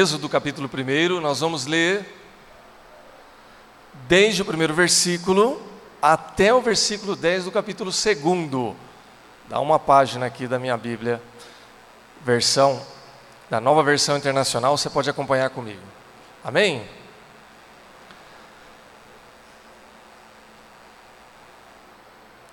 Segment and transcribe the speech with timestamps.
[0.00, 2.06] Êxodo capítulo 1, nós vamos ler
[4.06, 5.60] desde o primeiro versículo
[6.00, 8.76] até o versículo 10 do capítulo 2.
[9.48, 11.20] Dá uma página aqui da minha Bíblia,
[12.24, 12.80] versão,
[13.50, 15.82] da nova versão internacional, você pode acompanhar comigo.
[16.44, 16.82] Amém?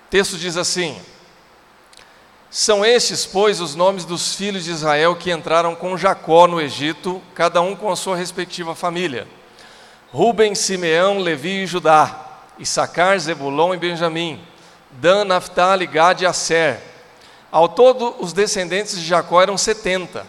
[0.04, 1.00] O texto diz assim:
[2.58, 7.20] São estes, pois, os nomes dos filhos de Israel que entraram com Jacó no Egito,
[7.34, 9.28] cada um com a sua respectiva família:
[10.10, 14.40] Ruben, Simeão, Levi e Judá, Issacar, Zebulon e Benjamim,
[14.90, 16.80] Dan, Naphtali, Gad e Aser.
[17.52, 20.26] Ao todo, os descendentes de Jacó eram setenta.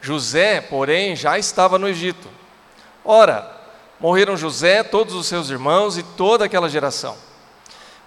[0.00, 2.28] José, porém, já estava no Egito.
[3.04, 3.48] Ora,
[4.00, 7.16] morreram José, todos os seus irmãos e toda aquela geração.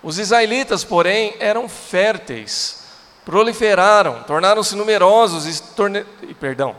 [0.03, 2.80] Os israelitas, porém, eram férteis,
[3.25, 6.03] proliferaram, tornaram-se numerosos e, torne...
[6.39, 6.75] perdão,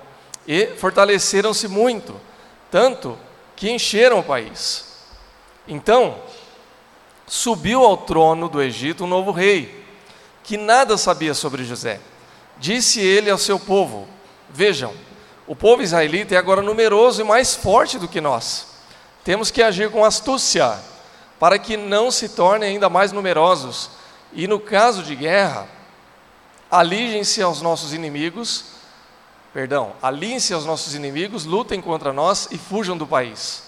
[0.47, 2.21] e fortaleceram-se muito,
[2.71, 3.19] tanto
[3.55, 4.87] que encheram o país.
[5.67, 6.17] Então,
[7.27, 9.85] subiu ao trono do Egito um novo rei,
[10.43, 12.01] que nada sabia sobre José.
[12.59, 14.09] Disse ele ao seu povo:
[14.51, 14.93] Vejam,
[15.47, 18.67] o povo israelita é agora numeroso e mais forte do que nós.
[19.25, 20.79] Temos que agir com astúcia,
[21.39, 23.91] para que não se tornem ainda mais numerosos.
[24.33, 25.69] E no caso de guerra,
[26.73, 28.65] aliguem-se aos nossos inimigos,
[29.53, 33.65] perdão, aliem-se aos nossos inimigos, lutem contra nós e fujam do país.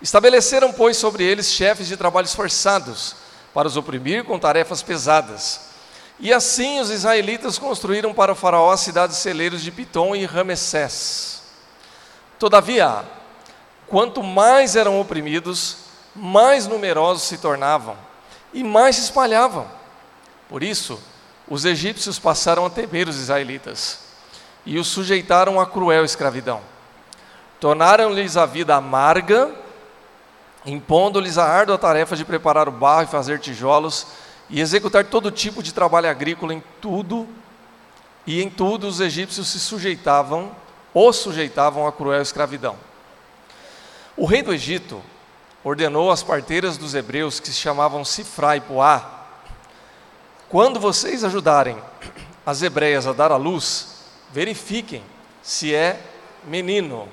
[0.00, 3.14] Estabeleceram, pois, sobre eles chefes de trabalhos forçados,
[3.52, 5.68] para os oprimir com tarefas pesadas.
[6.18, 11.42] E assim os israelitas construíram para o faraó as cidades celeiros de Pitom e Ramessés.
[12.38, 13.04] Todavia,
[13.86, 15.76] quanto mais eram oprimidos,
[16.16, 17.98] mais numerosos se tornavam
[18.54, 19.68] e mais se espalhavam.
[20.48, 20.98] Por isso,
[21.48, 24.00] os egípcios passaram a temer os israelitas
[24.64, 26.60] e os sujeitaram à cruel escravidão.
[27.60, 29.50] Tornaram-lhes a vida amarga
[30.66, 34.06] impondo-lhes a árdua tarefa de preparar o barro e fazer tijolos
[34.48, 37.28] e executar todo tipo de trabalho agrícola em tudo,
[38.26, 40.54] e em tudo os egípcios se sujeitavam,
[40.92, 42.76] ou sujeitavam à cruel escravidão.
[44.16, 45.02] O rei do Egito
[45.62, 49.23] ordenou às parteiras dos hebreus, que se chamavam Sifra e Poá,
[50.54, 51.76] quando vocês ajudarem
[52.46, 55.02] as hebreias a dar à luz, verifiquem
[55.42, 56.00] se é
[56.44, 57.08] menino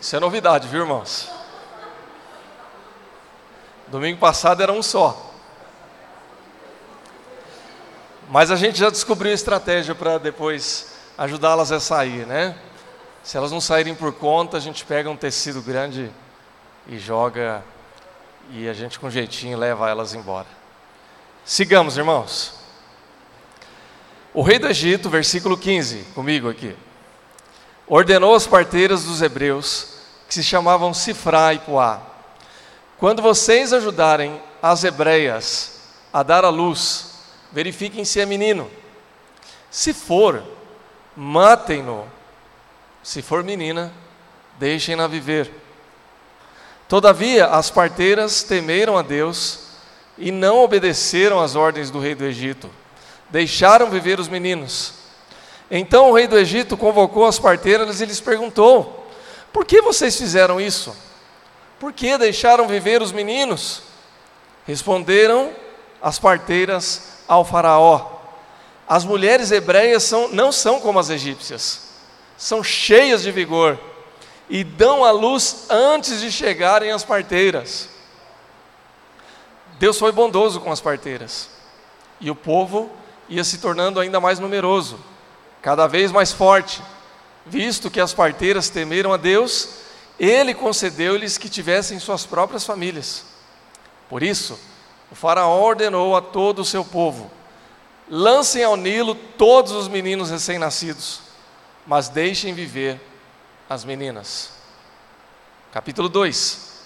[0.00, 1.28] Isso é novidade, viu, irmãos?
[3.88, 5.32] Domingo passado era um só.
[8.28, 12.56] Mas a gente já descobriu estratégia para depois ajudá-las a sair, né?
[13.22, 16.10] Se elas não saírem por conta, a gente pega um tecido grande
[16.88, 17.62] e joga
[18.50, 20.48] e a gente com jeitinho leva elas embora.
[21.44, 22.54] Sigamos, irmãos.
[24.34, 26.74] O rei do Egito, versículo 15, comigo aqui.
[27.86, 29.94] Ordenou as parteiras dos hebreus
[30.26, 32.00] que se chamavam Sifra e Puá.
[32.98, 35.80] Quando vocês ajudarem as hebreias
[36.12, 37.18] a dar à luz,
[37.52, 38.70] verifiquem se é menino.
[39.70, 40.42] Se for,
[41.16, 42.06] matem-no.
[43.02, 43.92] Se for menina,
[44.58, 45.50] deixem-na viver.
[46.88, 49.60] Todavia, as parteiras temeram a Deus
[50.18, 52.70] e não obedeceram às ordens do rei do Egito.
[53.30, 54.94] Deixaram viver os meninos.
[55.70, 59.02] Então o rei do Egito convocou as parteiras e lhes perguntou:
[59.52, 60.96] por que vocês fizeram isso?
[61.78, 63.82] Por que deixaram viver os meninos?
[64.66, 65.52] Responderam
[66.00, 68.12] as parteiras ao Faraó:
[68.88, 71.82] As mulheres hebreias são, não são como as egípcias,
[72.42, 73.78] são cheias de vigor
[74.50, 77.88] e dão à luz antes de chegarem as parteiras.
[79.78, 81.48] Deus foi bondoso com as parteiras
[82.20, 82.90] e o povo
[83.28, 84.98] ia se tornando ainda mais numeroso,
[85.62, 86.82] cada vez mais forte
[87.46, 89.68] visto que as parteiras temeram a Deus,
[90.18, 93.24] ele concedeu-lhes que tivessem suas próprias famílias.
[94.08, 94.58] Por isso,
[95.12, 97.30] o Faraó ordenou a todo o seu povo:
[98.10, 101.20] lancem ao Nilo todos os meninos recém-nascidos,
[101.86, 103.00] mas deixem viver
[103.68, 104.52] as meninas.
[105.72, 106.84] Capítulo 2: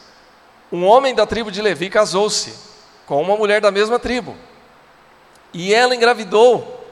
[0.73, 2.55] Um homem da tribo de Levi casou-se
[3.07, 4.37] com uma mulher da mesma tribo,
[5.53, 6.85] e ela engravidou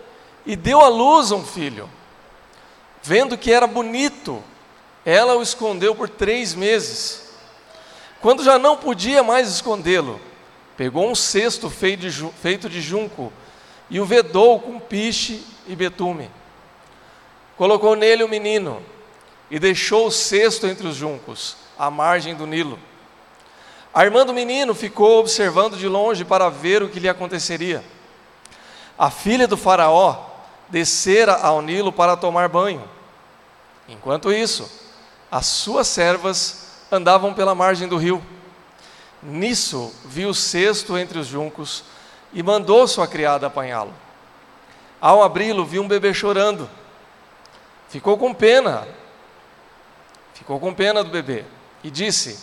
[0.46, 1.88] e deu à luz um filho.
[3.02, 4.42] Vendo que era bonito,
[5.04, 7.34] ela o escondeu por três meses.
[8.20, 10.18] Quando já não podia mais escondê-lo,
[10.76, 13.32] pegou um cesto feito de junco
[13.90, 16.30] e o vedou com piche e betume.
[17.56, 18.82] Colocou nele o menino
[19.50, 22.78] e deixou o cesto entre os juncos, à margem do Nilo.
[23.92, 27.84] A irmã do menino ficou observando de longe para ver o que lhe aconteceria.
[28.98, 30.26] a filha do Faraó
[30.68, 32.88] descera ao Nilo para tomar banho.
[33.88, 34.70] Enquanto isso,
[35.30, 38.24] as suas servas andavam pela margem do rio.
[39.22, 41.84] Nisso, viu o cesto entre os juncos
[42.32, 43.92] e mandou sua criada apanhá-lo.
[45.00, 46.68] Ao abri-lo, viu um bebê chorando.
[47.94, 48.88] Ficou com pena,
[50.34, 51.44] ficou com pena do bebê
[51.84, 52.36] e disse: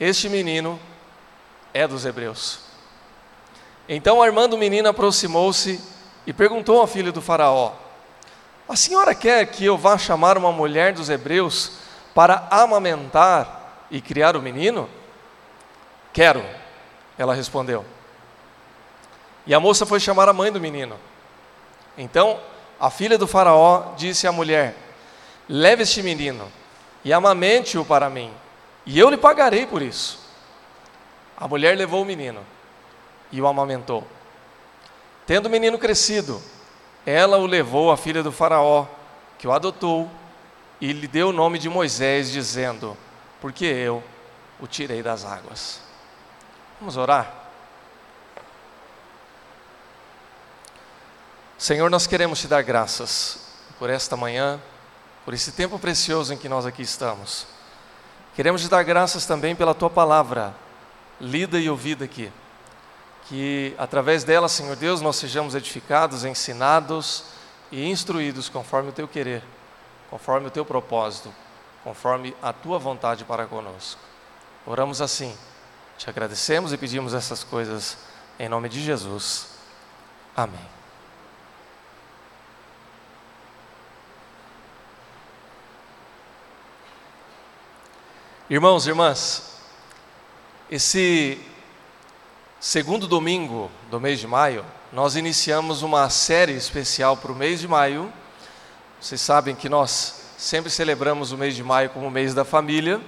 [0.00, 0.80] Este menino
[1.72, 2.58] é dos hebreus.
[3.88, 5.80] Então, armando o menino, aproximou-se
[6.26, 7.74] e perguntou à filha do Faraó:
[8.68, 11.74] A senhora quer que eu vá chamar uma mulher dos hebreus
[12.12, 14.90] para amamentar e criar o menino?
[16.12, 16.44] Quero,
[17.16, 17.86] ela respondeu.
[19.46, 20.98] E a moça foi chamar a mãe do menino.
[21.96, 22.40] Então,
[22.80, 24.74] a filha do Faraó disse à mulher:
[25.46, 26.50] Leve este menino
[27.04, 28.32] e amamente-o para mim,
[28.86, 30.18] e eu lhe pagarei por isso.
[31.36, 32.40] A mulher levou o menino
[33.30, 34.06] e o amamentou.
[35.26, 36.42] Tendo o menino crescido,
[37.04, 38.86] ela o levou à filha do Faraó,
[39.38, 40.10] que o adotou
[40.80, 42.96] e lhe deu o nome de Moisés, dizendo:
[43.40, 44.02] Porque eu
[44.58, 45.80] o tirei das águas.
[46.78, 47.39] Vamos orar?
[51.60, 53.38] Senhor, nós queremos te dar graças
[53.78, 54.58] por esta manhã,
[55.26, 57.46] por esse tempo precioso em que nós aqui estamos.
[58.34, 60.54] Queremos te dar graças também pela tua palavra,
[61.20, 62.32] lida e ouvida aqui
[63.30, 67.24] que através dela, Senhor Deus, nós sejamos edificados, ensinados
[67.70, 69.44] e instruídos conforme o teu querer,
[70.08, 71.32] conforme o teu propósito,
[71.84, 74.00] conforme a tua vontade para conosco.
[74.66, 75.36] Oramos assim,
[75.98, 77.98] te agradecemos e pedimos essas coisas
[78.36, 79.46] em nome de Jesus.
[80.34, 80.79] Amém.
[88.50, 89.44] Irmãos e irmãs,
[90.68, 91.38] esse
[92.58, 97.68] Segundo domingo do mês de maio, nós iniciamos uma série especial para o mês de
[97.68, 98.12] maio.
[99.00, 103.00] Vocês sabem que nós sempre celebramos o mês de maio como o mês da família.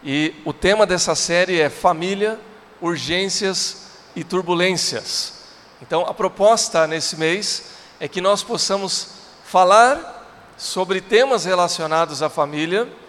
[0.00, 2.38] E o tema dessa série é Família,
[2.80, 5.42] Urgências e Turbulências.
[5.82, 7.64] Então, a proposta nesse mês
[7.98, 9.08] é que nós possamos
[9.44, 13.01] falar sobre temas relacionados à família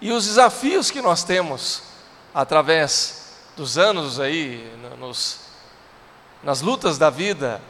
[0.00, 1.82] e os desafios que nós temos
[2.34, 5.38] através dos anos aí, nos,
[6.42, 7.60] nas lutas da vida,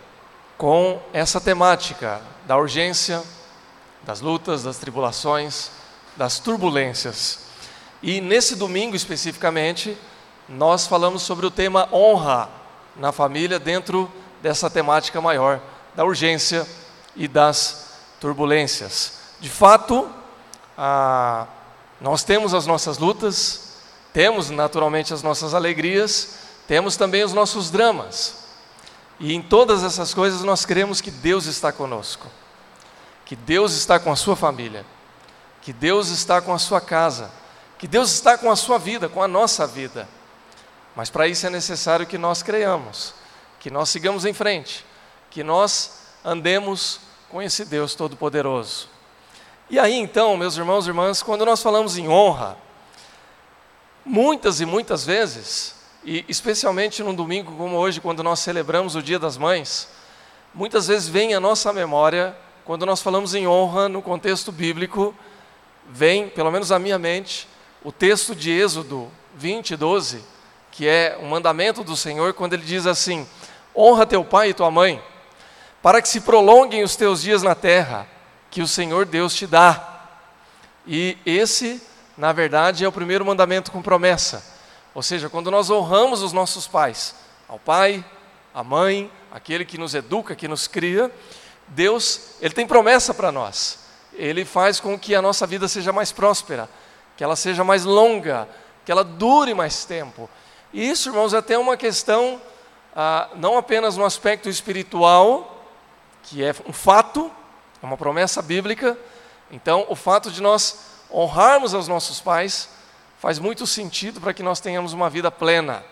[0.59, 3.23] com essa temática da urgência,
[4.03, 5.71] das lutas, das tribulações,
[6.17, 7.41] das turbulências.
[8.03, 9.97] E nesse domingo especificamente,
[10.49, 12.49] nós falamos sobre o tema honra
[12.97, 14.11] na família dentro
[14.43, 15.61] dessa temática maior
[15.95, 16.67] da urgência
[17.15, 19.19] e das turbulências.
[19.41, 20.09] De fato,
[20.77, 21.47] ah,
[22.01, 23.77] nós temos as nossas lutas,
[24.13, 28.47] temos naturalmente as nossas alegrias, temos também os nossos dramas.
[29.19, 32.27] E em todas essas coisas nós cremos que Deus está conosco,
[33.25, 34.85] que Deus está com a sua família,
[35.63, 37.31] que Deus está com a sua casa,
[37.79, 40.09] que Deus está com a sua vida, com a nossa vida.
[40.95, 43.15] Mas para isso é necessário que nós creiamos,
[43.59, 44.85] que nós sigamos em frente,
[45.31, 48.96] que nós andemos com esse Deus Todo-Poderoso.
[49.69, 52.57] E aí então, meus irmãos e irmãs, quando nós falamos em honra,
[54.09, 59.19] Muitas e muitas vezes, e especialmente num domingo como hoje, quando nós celebramos o Dia
[59.19, 59.89] das Mães,
[60.55, 65.13] muitas vezes vem à nossa memória, quando nós falamos em honra no contexto bíblico,
[65.91, 67.49] vem, pelo menos à minha mente,
[67.83, 70.23] o texto de Êxodo 20, 12,
[70.71, 73.27] que é um mandamento do Senhor, quando ele diz assim:
[73.75, 75.03] honra teu pai e tua mãe,
[75.83, 78.07] para que se prolonguem os teus dias na terra,
[78.51, 79.95] que o Senhor Deus te dá.
[80.87, 81.81] E esse
[82.17, 84.43] na verdade, é o primeiro mandamento com promessa.
[84.95, 87.15] Ou seja, quando nós honramos os nossos pais,
[87.47, 88.05] ao pai,
[88.55, 91.13] à mãe, aquele que nos educa, que nos cria,
[91.69, 93.81] Deus, ele tem promessa para nós.
[94.15, 96.69] Ele faz com que a nossa vida seja mais próspera,
[97.17, 98.49] que ela seja mais longa,
[98.85, 100.31] que ela dure mais tempo.
[100.73, 102.41] E isso, irmãos, é até uma questão,
[102.95, 105.69] ah, não apenas no aspecto espiritual,
[106.23, 107.31] que é um fato,
[107.87, 108.99] é uma promessa bíblica.
[109.51, 110.79] Então, o fato de nós
[111.09, 112.69] honrarmos aos nossos pais
[113.21, 115.85] faz muito sentido para que nós tenhamos uma vida plena.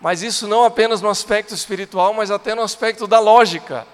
[0.00, 3.86] Mas isso não apenas no aspecto espiritual, mas até no aspecto da lógica,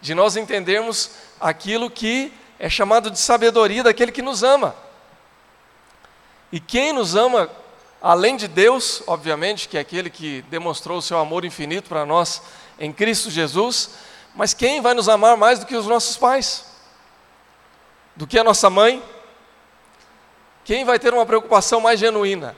[0.00, 4.76] de nós entendermos aquilo que é chamado de sabedoria daquele que nos ama.
[6.52, 7.50] E quem nos ama,
[8.00, 12.40] além de Deus, obviamente, que é aquele que demonstrou o seu amor infinito para nós
[12.78, 13.90] em Cristo Jesus,
[14.34, 16.64] mas quem vai nos amar mais do que os nossos pais?
[18.16, 19.02] Do que a nossa mãe?
[20.64, 22.56] Quem vai ter uma preocupação mais genuína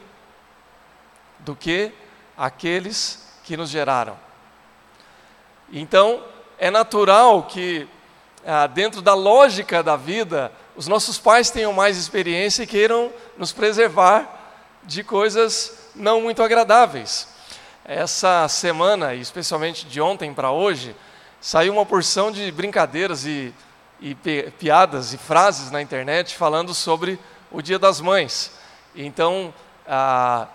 [1.41, 1.93] do que
[2.37, 4.17] aqueles que nos geraram?
[5.73, 6.23] Então,
[6.59, 7.87] é natural que,
[8.47, 13.53] ah, dentro da lógica da vida, os nossos pais tenham mais experiência e queiram nos
[13.53, 14.29] preservar
[14.83, 17.29] de coisas não muito agradáveis.
[17.85, 20.95] Essa semana, e especialmente de ontem para hoje,
[21.47, 23.55] saiu uma porção de brincadeiras e,
[24.01, 24.17] e
[24.59, 27.21] piadas e frases na internet falando sobre
[27.53, 28.51] o Dia das Mães.
[28.97, 29.55] Então,
[29.87, 30.49] ah,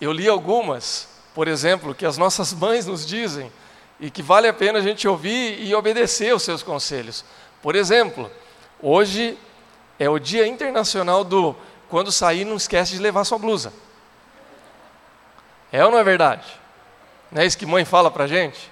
[0.00, 3.50] eu li algumas, por exemplo, que as nossas mães nos dizem
[3.98, 7.24] e que vale a pena a gente ouvir e obedecer os seus conselhos.
[7.60, 8.30] Por exemplo,
[8.80, 9.36] hoje
[9.98, 11.56] é o Dia Internacional do
[11.88, 13.72] quando sair não esquece de levar sua blusa.
[15.72, 16.46] É ou não é verdade?
[17.32, 18.70] Não é isso que mãe fala para gente?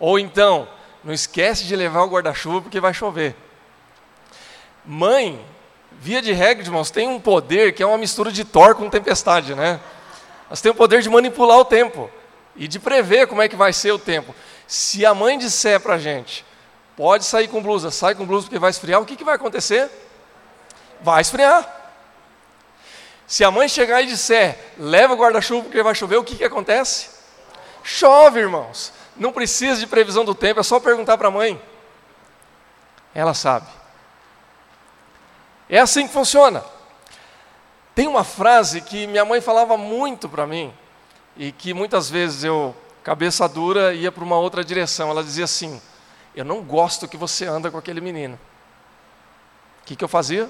[0.00, 0.66] Ou então,
[1.02, 3.34] não esquece de levar o guarda-chuva porque vai chover.
[4.84, 5.44] Mãe,
[5.92, 9.54] via de regra, irmãos, tem um poder que é uma mistura de Thor com tempestade,
[9.54, 9.80] né?
[10.48, 12.10] Nós temos o poder de manipular o tempo
[12.56, 14.34] e de prever como é que vai ser o tempo.
[14.66, 16.44] Se a mãe disser para a gente,
[16.96, 19.88] pode sair com blusa, sai com blusa porque vai esfriar, o que, que vai acontecer?
[21.00, 21.78] Vai esfriar.
[23.26, 26.44] Se a mãe chegar e disser, leva o guarda-chuva porque vai chover, o que, que
[26.44, 27.10] acontece?
[27.82, 28.92] Chove, irmãos.
[29.20, 31.60] Não precisa de previsão do tempo, é só perguntar para a mãe.
[33.14, 33.66] Ela sabe.
[35.68, 36.64] É assim que funciona.
[37.94, 40.72] Tem uma frase que minha mãe falava muito para mim,
[41.36, 42.74] e que muitas vezes eu,
[43.04, 45.10] cabeça dura, ia para uma outra direção.
[45.10, 45.82] Ela dizia assim:
[46.34, 48.40] Eu não gosto que você anda com aquele menino.
[49.82, 50.48] O que, que eu fazia?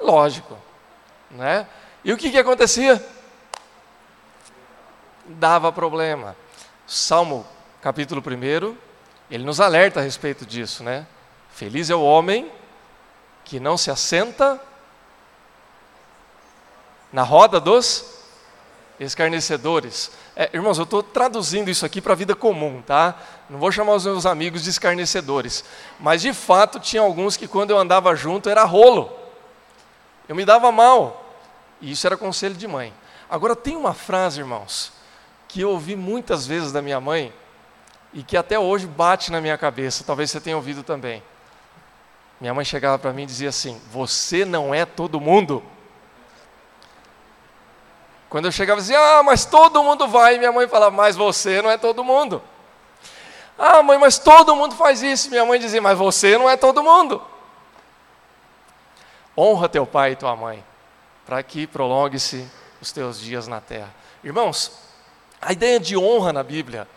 [0.00, 0.56] Lógico.
[1.30, 1.66] Né?
[2.02, 3.06] E o que, que acontecia?
[5.26, 6.34] Dava problema.
[6.86, 7.46] Salmo
[7.80, 8.76] capítulo 1,
[9.30, 11.06] ele nos alerta a respeito disso, né?
[11.50, 12.50] Feliz é o homem
[13.44, 14.60] que não se assenta
[17.12, 18.14] na roda dos
[18.98, 20.10] escarnecedores.
[20.36, 23.14] É, irmãos, eu estou traduzindo isso aqui para a vida comum, tá?
[23.48, 25.64] Não vou chamar os meus amigos de escarnecedores.
[25.98, 29.10] Mas de fato tinha alguns que quando eu andava junto era rolo.
[30.28, 31.34] Eu me dava mal.
[31.80, 32.92] E isso era conselho de mãe.
[33.28, 34.92] Agora tem uma frase, irmãos,
[35.54, 37.32] que eu ouvi muitas vezes da minha mãe
[38.12, 41.22] e que até hoje bate na minha cabeça, talvez você tenha ouvido também.
[42.40, 45.62] Minha mãe chegava para mim e dizia assim: Você não é todo mundo.
[48.28, 51.70] Quando eu chegava dizia: Ah, mas todo mundo vai, minha mãe falava: Mas você não
[51.70, 52.42] é todo mundo.
[53.56, 55.30] Ah, mãe, mas todo mundo faz isso.
[55.30, 57.22] Minha mãe dizia: Mas você não é todo mundo.
[59.38, 60.64] Honra teu pai e tua mãe
[61.24, 62.44] para que prolongue-se
[62.82, 63.94] os teus dias na terra.
[64.24, 64.82] Irmãos,
[65.44, 66.88] a ideia de honra na Bíblia,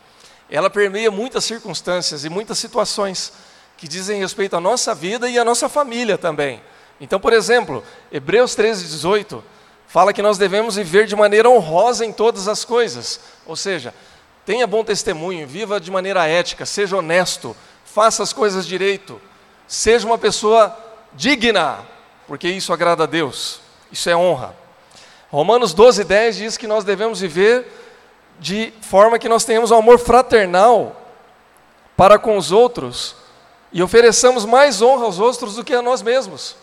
[0.50, 3.32] ela permeia muitas circunstâncias e muitas situações
[3.76, 6.62] que dizem respeito à nossa vida e à nossa família também.
[7.00, 9.44] Então, por exemplo, Hebreus 13, 18
[9.86, 13.94] fala que nós devemos viver de maneira honrosa em todas as coisas, ou seja,
[14.44, 19.20] tenha bom testemunho, viva de maneira ética, seja honesto, faça as coisas direito,
[19.66, 20.76] seja uma pessoa
[21.14, 21.78] digna,
[22.26, 23.60] porque isso agrada a Deus.
[23.92, 24.54] Isso é honra.
[25.30, 27.66] Romanos 12, 10 diz que nós devemos viver
[28.38, 30.96] de forma que nós tenhamos um amor fraternal
[31.96, 33.16] para com os outros
[33.72, 36.56] e ofereçamos mais honra aos outros do que a nós mesmos.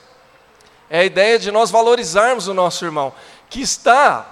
[0.90, 3.14] É a ideia de nós valorizarmos o nosso irmão,
[3.50, 4.26] que está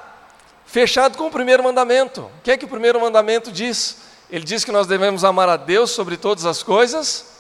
[0.66, 2.22] fechado com o primeiro mandamento.
[2.22, 3.98] O que é que o primeiro mandamento diz?
[4.30, 7.34] Ele diz que nós devemos amar a Deus sobre todas as coisas,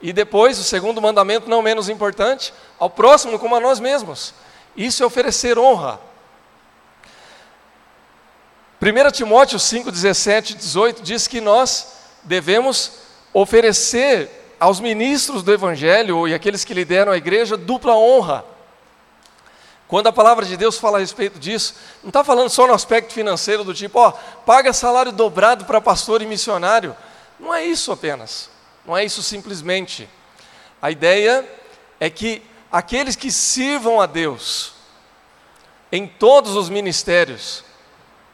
[0.00, 4.34] e depois, o segundo mandamento, não menos importante, ao próximo como a nós mesmos.
[4.76, 5.98] Isso é oferecer honra.
[8.84, 12.92] 1 Timóteo 5, 17 e 18 diz que nós devemos
[13.32, 14.28] oferecer
[14.60, 18.44] aos ministros do Evangelho e aqueles que lideram a igreja dupla honra.
[19.88, 23.14] Quando a palavra de Deus fala a respeito disso, não está falando só no aspecto
[23.14, 24.12] financeiro do tipo, ó,
[24.44, 26.94] paga salário dobrado para pastor e missionário.
[27.40, 28.50] Não é isso apenas.
[28.84, 30.06] Não é isso simplesmente.
[30.82, 31.42] A ideia
[31.98, 34.74] é que aqueles que sirvam a Deus
[35.90, 37.63] em todos os ministérios,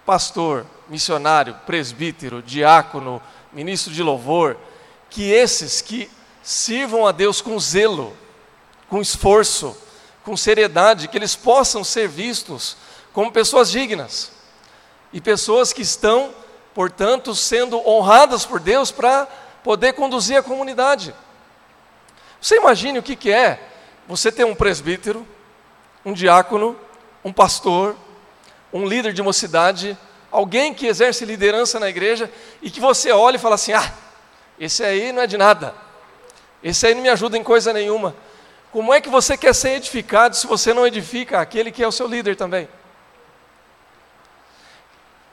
[0.05, 4.57] pastor, missionário, presbítero, diácono, ministro de louvor,
[5.09, 6.11] que esses que
[6.43, 8.17] sirvam a Deus com zelo,
[8.89, 9.77] com esforço,
[10.25, 12.77] com seriedade, que eles possam ser vistos
[13.13, 14.33] como pessoas dignas
[15.13, 16.33] e pessoas que estão,
[16.75, 19.27] portanto, sendo honradas por Deus para
[19.63, 21.15] poder conduzir a comunidade.
[22.41, 23.61] Você imagine o que, que é
[24.09, 25.27] você ter um presbítero,
[26.05, 26.77] um diácono,
[27.25, 27.95] um pastor,
[28.73, 29.97] um líder de uma cidade,
[30.31, 32.31] alguém que exerce liderança na igreja
[32.63, 33.93] e que você olha e fala assim: ah,
[34.59, 35.75] esse aí não é de nada,
[36.63, 38.15] esse aí não me ajuda em coisa nenhuma.
[38.73, 41.93] Como é que você quer ser edificado se você não edifica aquele que é o
[41.93, 42.69] seu líder também?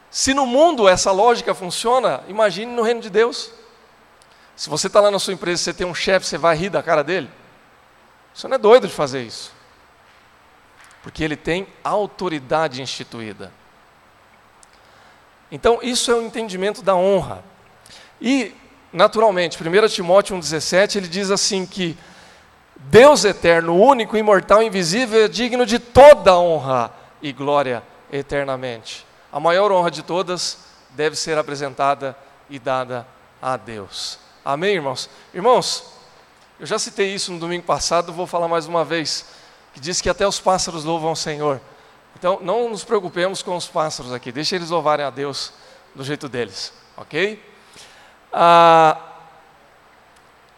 [0.10, 3.51] Se no mundo essa lógica funciona, imagine no reino de Deus.
[4.56, 6.70] Se você está lá na sua empresa e você tem um chefe, você vai rir
[6.70, 7.29] da cara dele?
[8.34, 9.51] Você não é doido de fazer isso.
[11.08, 13.50] Porque ele tem autoridade instituída.
[15.50, 17.46] Então, isso é o entendimento da honra.
[18.20, 18.54] E,
[18.92, 21.98] naturalmente, 1 Timóteo 1,17, ele diz assim que
[22.76, 29.08] Deus eterno, único, imortal, invisível, é digno de toda honra e glória eternamente.
[29.32, 30.58] A maior honra de todas
[30.90, 32.18] deve ser apresentada
[32.50, 33.08] e dada
[33.42, 34.20] a Deus.
[34.44, 35.10] Amém, irmãos?
[35.34, 35.86] Irmãos,
[36.60, 39.37] eu já citei isso no domingo passado, vou falar mais uma vez,
[39.77, 41.62] que diz que até os pássaros louvam o Senhor.
[42.17, 45.53] Então, não nos preocupemos com os pássaros aqui, deixe eles louvarem a Deus
[45.93, 47.39] do jeito deles, ok?
[48.34, 48.98] Ah,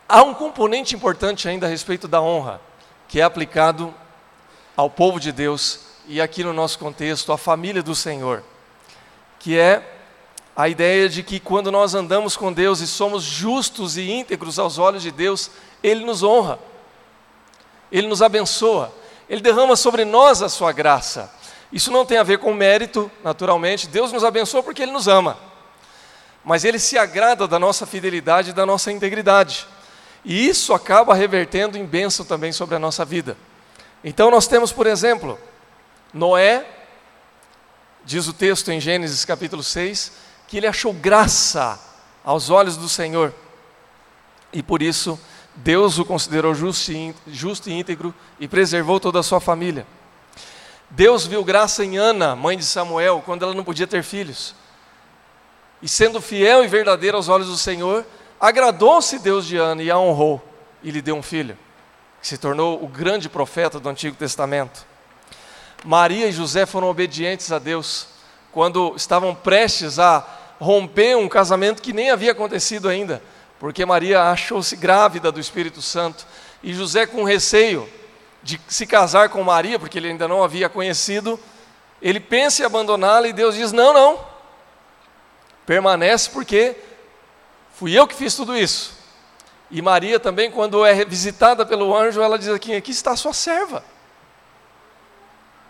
[0.07, 2.61] há um componente importante ainda a respeito da honra,
[3.09, 3.93] que é aplicado
[4.73, 8.41] ao povo de Deus e aqui no nosso contexto, à família do Senhor,
[9.38, 9.97] que é
[10.55, 14.77] a ideia de que quando nós andamos com Deus e somos justos e íntegros aos
[14.77, 15.51] olhos de Deus,
[15.83, 16.57] Ele nos honra,
[17.91, 18.97] Ele nos abençoa,
[19.29, 21.31] Ele derrama sobre nós a sua graça.
[21.71, 25.38] Isso não tem a ver com mérito, naturalmente, Deus nos abençoa porque Ele nos ama,
[26.43, 29.67] mas Ele se agrada da nossa fidelidade e da nossa integridade,
[30.25, 33.38] e isso acaba revertendo em bênção também sobre a nossa vida.
[34.03, 35.39] Então nós temos, por exemplo,
[36.12, 36.65] Noé,
[38.03, 40.12] diz o texto em Gênesis capítulo 6,
[40.48, 41.79] que ele achou graça
[42.24, 43.33] aos olhos do Senhor.
[44.51, 45.19] E por isso,
[45.63, 49.86] Deus o considerou justo e, íntegro e preservou toda a sua família.
[50.89, 54.56] Deus viu graça em Ana, mãe de Samuel, quando ela não podia ter filhos.
[55.82, 58.06] E sendo fiel e verdadeira aos olhos do Senhor,
[58.39, 60.42] agradou-se Deus de Ana e a honrou
[60.82, 61.58] e lhe deu um filho,
[62.22, 64.86] que se tornou o grande profeta do Antigo Testamento.
[65.84, 68.08] Maria e José foram obedientes a Deus
[68.52, 70.26] quando estavam prestes a
[70.58, 73.22] romper um casamento que nem havia acontecido ainda,
[73.60, 76.26] porque Maria achou-se grávida do Espírito Santo
[76.63, 77.88] e José, com receio
[78.41, 81.39] de se casar com Maria, porque ele ainda não havia conhecido,
[82.02, 84.26] ele pensa em abandoná-la e Deus diz: Não, não,
[85.65, 86.76] permanece porque
[87.74, 88.98] fui eu que fiz tudo isso.
[89.69, 93.34] E Maria também, quando é visitada pelo anjo, ela diz aqui: Aqui está a sua
[93.34, 93.84] serva.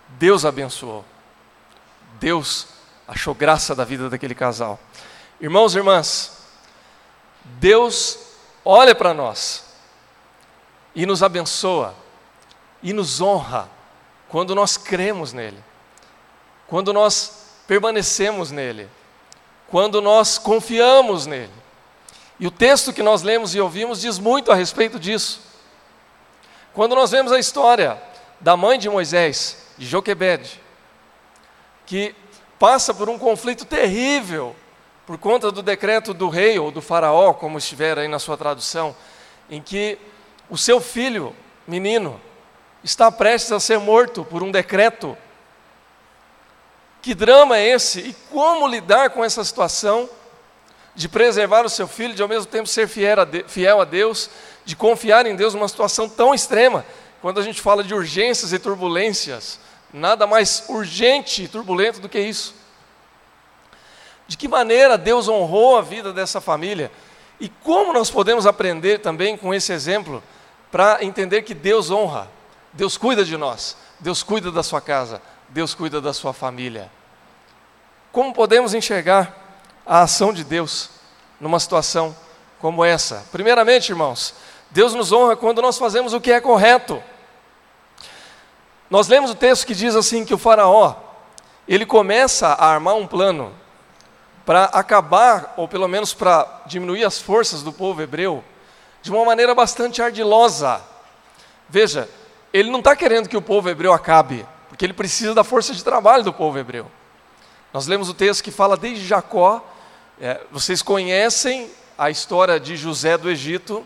[0.10, 1.04] Deus abençoou.
[2.20, 2.68] Deus
[3.08, 4.80] achou graça da vida daquele casal.
[5.42, 6.39] Irmãos e irmãs,
[7.58, 8.20] Deus
[8.64, 9.66] olha para nós
[10.94, 11.96] e nos abençoa
[12.84, 13.70] e nos honra
[14.28, 15.62] quando nós cremos nele,
[16.68, 18.90] quando nós permanecemos nele,
[19.68, 21.54] quando nós confiamos nele.
[22.40, 25.42] E o texto que nós lemos e ouvimos diz muito a respeito disso.
[26.74, 28.02] Quando nós vemos a história
[28.40, 30.62] da mãe de Moisés, de Joquebede,
[31.86, 32.16] que
[32.58, 34.56] passa por um conflito terrível
[35.10, 38.96] por conta do decreto do rei ou do faraó, como estiver aí na sua tradução,
[39.50, 39.98] em que
[40.48, 41.36] o seu filho,
[41.68, 42.22] menino,
[42.84, 45.18] está prestes a ser morto por um decreto.
[47.02, 48.02] Que drama é esse?
[48.02, 50.08] E como lidar com essa situação
[50.94, 54.30] de preservar o seu filho, de ao mesmo tempo ser fiel a Deus,
[54.64, 56.86] de confiar em Deus numa situação tão extrema?
[57.20, 59.60] Quando a gente fala de urgências e turbulências,
[59.92, 62.54] Nada mais urgente e turbulento do que isso.
[64.30, 66.92] De que maneira Deus honrou a vida dessa família
[67.40, 70.22] e como nós podemos aprender também com esse exemplo
[70.72, 72.30] para entender que Deus honra,
[72.72, 76.92] Deus cuida de nós, Deus cuida da sua casa, Deus cuida da sua família.
[78.12, 80.92] Como podemos enxergar a ação de Deus
[81.40, 82.16] numa situação
[82.60, 83.26] como essa?
[83.32, 84.36] Primeiramente, irmãos,
[84.70, 87.02] Deus nos honra quando nós fazemos o que é correto.
[88.92, 90.94] Nós lemos o texto que diz assim que o faraó,
[91.68, 93.58] ele começa a armar um plano
[94.50, 98.44] para acabar, ou pelo menos para diminuir as forças do povo hebreu,
[99.00, 100.82] de uma maneira bastante ardilosa.
[101.70, 102.10] Veja,
[102.52, 105.84] ele não está querendo que o povo hebreu acabe, porque ele precisa da força de
[105.84, 106.88] trabalho do povo hebreu.
[107.72, 109.64] Nós lemos o texto que fala desde Jacó,
[110.20, 113.86] é, vocês conhecem a história de José do Egito,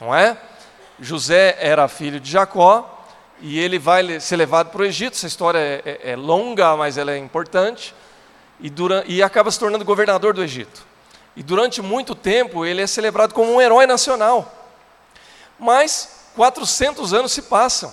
[0.00, 0.36] não é?
[0.98, 3.06] José era filho de Jacó,
[3.40, 5.14] e ele vai ser levado para o Egito.
[5.14, 7.94] Essa história é, é, é, longa, mas ela é importante.
[8.60, 10.84] E, durante, e acaba se tornando governador do Egito.
[11.36, 14.70] E durante muito tempo ele é celebrado como um herói nacional.
[15.58, 17.92] Mas 400 anos se passam.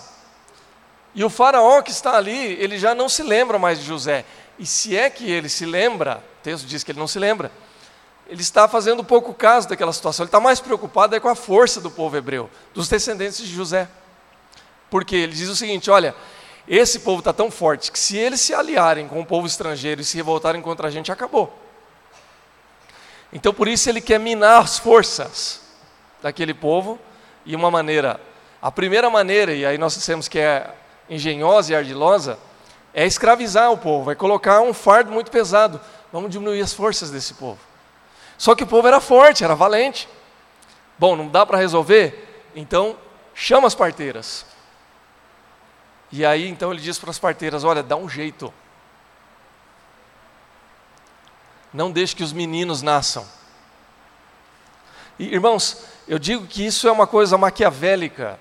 [1.13, 4.25] E o faraó que está ali, ele já não se lembra mais de José.
[4.59, 7.51] E se é que ele se lembra, o texto diz que ele não se lembra,
[8.27, 10.23] ele está fazendo pouco caso daquela situação.
[10.23, 13.87] Ele está mais preocupado é com a força do povo hebreu, dos descendentes de José.
[14.89, 16.13] Porque ele diz o seguinte: olha,
[16.67, 20.03] esse povo está tão forte que se eles se aliarem com o povo estrangeiro e
[20.03, 21.53] se revoltarem contra a gente, acabou.
[23.31, 25.61] Então por isso ele quer minar as forças
[26.21, 26.99] daquele povo,
[27.45, 28.19] e uma maneira,
[28.61, 30.69] a primeira maneira, e aí nós dissemos que é
[31.09, 32.37] engenhosa e ardilosa,
[32.93, 35.79] é escravizar o povo, é colocar um fardo muito pesado.
[36.11, 37.59] Vamos diminuir as forças desse povo.
[38.37, 40.09] Só que o povo era forte, era valente.
[40.97, 42.43] Bom, não dá para resolver?
[42.55, 42.97] Então,
[43.33, 44.45] chama as parteiras.
[46.11, 48.53] E aí, então, ele diz para as parteiras: olha, dá um jeito.
[51.73, 53.27] Não deixe que os meninos nasçam.
[55.19, 58.39] E, irmãos, eu digo que isso é uma coisa maquiavélica,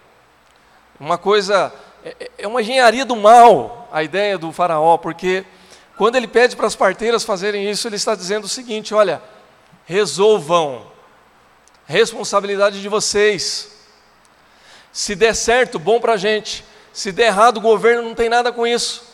[1.01, 1.73] uma coisa,
[2.05, 5.45] é, é uma engenharia do mal, a ideia do faraó, porque
[5.97, 9.23] quando ele pede para as parteiras fazerem isso, ele está dizendo o seguinte: olha,
[9.85, 10.87] resolvam,
[11.87, 13.73] responsabilidade de vocês.
[14.93, 16.65] Se der certo, bom para a gente.
[16.97, 19.05] Se der errado, o governo não tem nada com isso.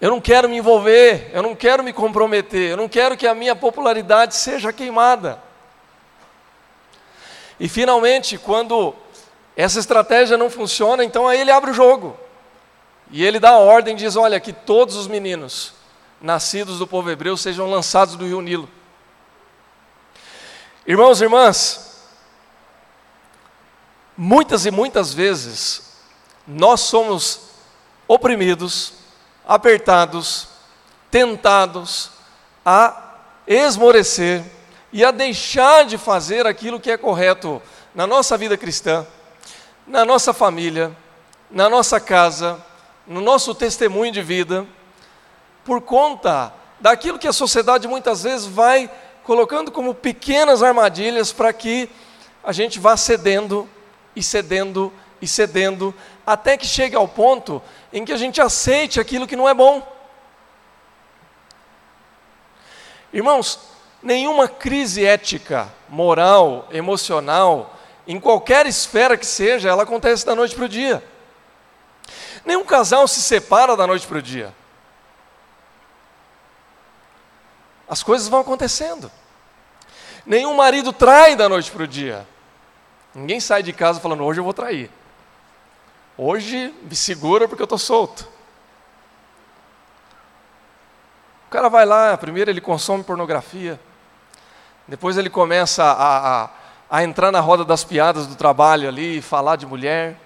[0.00, 3.34] Eu não quero me envolver, eu não quero me comprometer, eu não quero que a
[3.34, 5.38] minha popularidade seja queimada.
[7.60, 8.94] E finalmente, quando
[9.54, 12.18] essa estratégia não funciona, então aí ele abre o jogo.
[13.10, 15.74] E ele dá a ordem, diz: Olha, que todos os meninos
[16.22, 18.77] nascidos do povo hebreu sejam lançados do rio Nilo.
[20.88, 21.98] Irmãos e irmãs,
[24.16, 25.82] muitas e muitas vezes
[26.46, 27.40] nós somos
[28.08, 28.94] oprimidos,
[29.46, 30.48] apertados,
[31.10, 32.12] tentados
[32.64, 34.42] a esmorecer
[34.90, 37.60] e a deixar de fazer aquilo que é correto
[37.94, 39.06] na nossa vida cristã,
[39.86, 40.96] na nossa família,
[41.50, 42.64] na nossa casa,
[43.06, 44.66] no nosso testemunho de vida,
[45.66, 48.90] por conta daquilo que a sociedade muitas vezes vai
[49.28, 51.90] colocando como pequenas armadilhas para que
[52.42, 53.68] a gente vá cedendo
[54.16, 55.94] e cedendo e cedendo,
[56.26, 57.62] até que chegue ao ponto
[57.92, 59.86] em que a gente aceite aquilo que não é bom.
[63.12, 63.60] Irmãos,
[64.02, 70.64] nenhuma crise ética, moral, emocional, em qualquer esfera que seja, ela acontece da noite para
[70.64, 71.04] o dia.
[72.46, 74.54] Nenhum casal se separa da noite para o dia.
[77.88, 79.10] As coisas vão acontecendo.
[80.26, 82.26] Nenhum marido trai da noite para o dia.
[83.14, 84.90] Ninguém sai de casa falando, hoje eu vou trair.
[86.16, 88.28] Hoje me segura porque eu estou solto.
[91.46, 93.80] O cara vai lá, primeiro ele consome pornografia,
[94.86, 96.50] depois ele começa a, a,
[96.90, 100.16] a entrar na roda das piadas do trabalho ali, falar de mulher.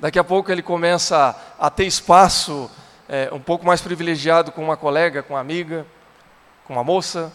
[0.00, 2.68] Daqui a pouco ele começa a ter espaço
[3.08, 5.86] é, um pouco mais privilegiado com uma colega, com uma amiga,
[6.68, 7.32] com uma moça,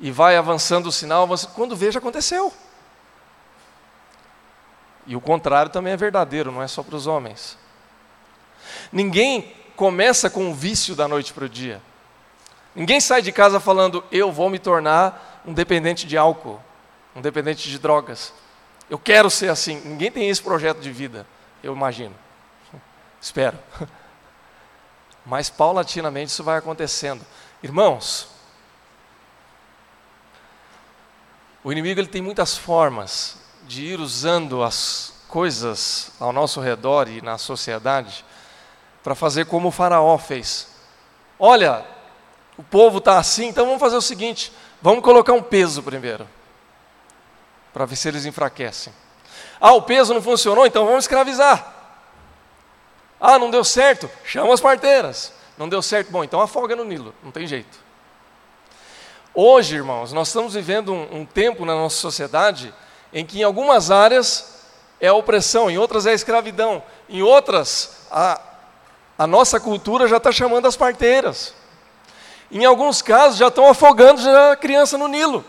[0.00, 2.52] e vai avançando o sinal, quando veja aconteceu.
[5.06, 7.56] E o contrário também é verdadeiro, não é só para os homens.
[8.92, 11.80] Ninguém começa com um vício da noite para o dia.
[12.74, 16.60] Ninguém sai de casa falando, eu vou me tornar um dependente de álcool,
[17.14, 18.32] um dependente de drogas.
[18.90, 19.80] Eu quero ser assim.
[19.84, 21.26] Ninguém tem esse projeto de vida,
[21.62, 22.14] eu imagino.
[23.20, 23.56] Espero.
[25.24, 27.24] Mas paulatinamente isso vai acontecendo.
[27.62, 28.37] Irmãos,
[31.68, 37.20] o inimigo ele tem muitas formas de ir usando as coisas ao nosso redor e
[37.20, 38.24] na sociedade
[39.04, 40.68] para fazer como o Faraó fez.
[41.38, 41.84] Olha,
[42.56, 44.50] o povo está assim, então vamos fazer o seguinte:
[44.80, 46.26] vamos colocar um peso primeiro,
[47.74, 48.90] para ver se eles enfraquecem.
[49.60, 51.74] Ah, o peso não funcionou, então vamos escravizar.
[53.20, 55.34] Ah, não deu certo, chama as parteiras.
[55.58, 57.87] Não deu certo, bom, então afoga no Nilo, não tem jeito.
[59.40, 62.74] Hoje, irmãos, nós estamos vivendo um, um tempo na nossa sociedade
[63.12, 64.64] em que em algumas áreas
[65.00, 68.40] é a opressão, em outras é a escravidão, em outras a,
[69.16, 71.54] a nossa cultura já está chamando as parteiras.
[72.50, 75.44] Em alguns casos já estão afogando já a criança no Nilo.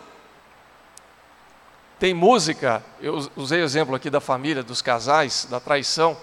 [1.97, 6.15] Tem música, eu usei o exemplo aqui da família, dos casais, da traição.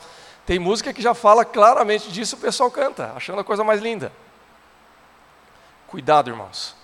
[0.47, 4.13] Tem música que já fala claramente disso, o pessoal canta, achando a coisa mais linda.
[5.89, 6.76] Cuidado, irmãos.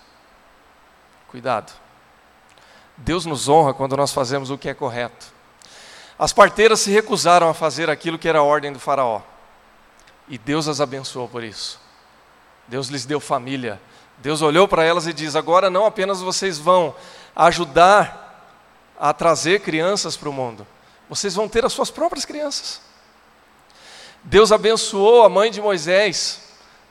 [1.33, 1.73] Cuidado.
[2.95, 5.33] Deus nos honra quando nós fazemos o que é correto.
[6.19, 9.19] As parteiras se recusaram a fazer aquilo que era a ordem do Faraó.
[10.27, 11.79] E Deus as abençoou por isso.
[12.67, 13.81] Deus lhes deu família.
[14.19, 16.93] Deus olhou para elas e diz: agora não apenas vocês vão
[17.35, 18.45] ajudar
[18.99, 20.67] a trazer crianças para o mundo,
[21.09, 22.79] vocês vão ter as suas próprias crianças.
[24.23, 26.41] Deus abençoou a mãe de Moisés,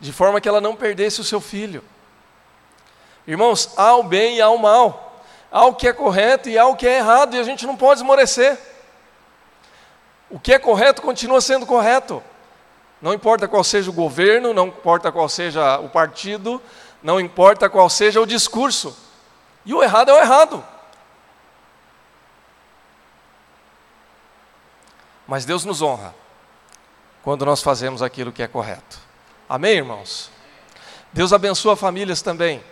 [0.01, 1.85] de forma que ela não perdesse o seu filho.
[3.27, 5.13] Irmãos, há o bem e há o mal
[5.53, 7.77] há o que é correto e há o que é errado, e a gente não
[7.77, 8.59] pode esmorecer.
[10.31, 12.23] O que é correto continua sendo correto.
[13.03, 16.63] Não importa qual seja o governo, não importa qual seja o partido,
[17.03, 18.97] não importa qual seja o discurso.
[19.67, 20.65] E o errado é o errado.
[25.27, 26.15] Mas Deus nos honra
[27.23, 28.99] quando nós fazemos aquilo que é correto.
[29.49, 30.31] Amém, irmãos?
[31.13, 32.63] Deus abençoa famílias também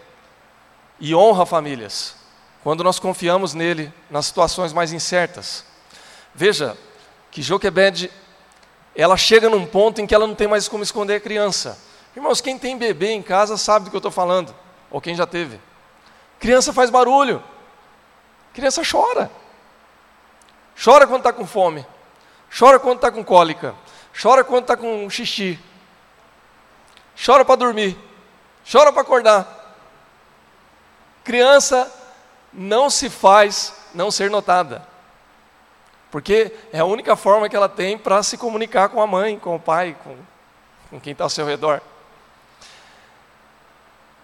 [1.00, 2.14] e honra famílias
[2.62, 5.64] quando nós confiamos nele nas situações mais incertas.
[6.34, 6.76] Veja
[7.30, 8.10] que Joquebed,
[8.94, 11.78] ela chega num ponto em que ela não tem mais como esconder a criança.
[12.14, 14.54] Irmãos, quem tem bebê em casa sabe do que eu estou falando,
[14.90, 15.60] ou quem já teve.
[16.38, 17.42] Criança faz barulho,
[18.52, 19.30] criança chora.
[20.82, 21.86] Chora quando está com fome,
[22.58, 23.74] chora quando está com cólica,
[24.20, 25.58] chora quando está com xixi,
[27.22, 27.98] chora para dormir,
[28.70, 29.59] chora para acordar.
[31.30, 31.88] Criança
[32.52, 34.84] não se faz não ser notada.
[36.10, 39.54] Porque é a única forma que ela tem para se comunicar com a mãe, com
[39.54, 40.16] o pai, com,
[40.90, 41.80] com quem está ao seu redor.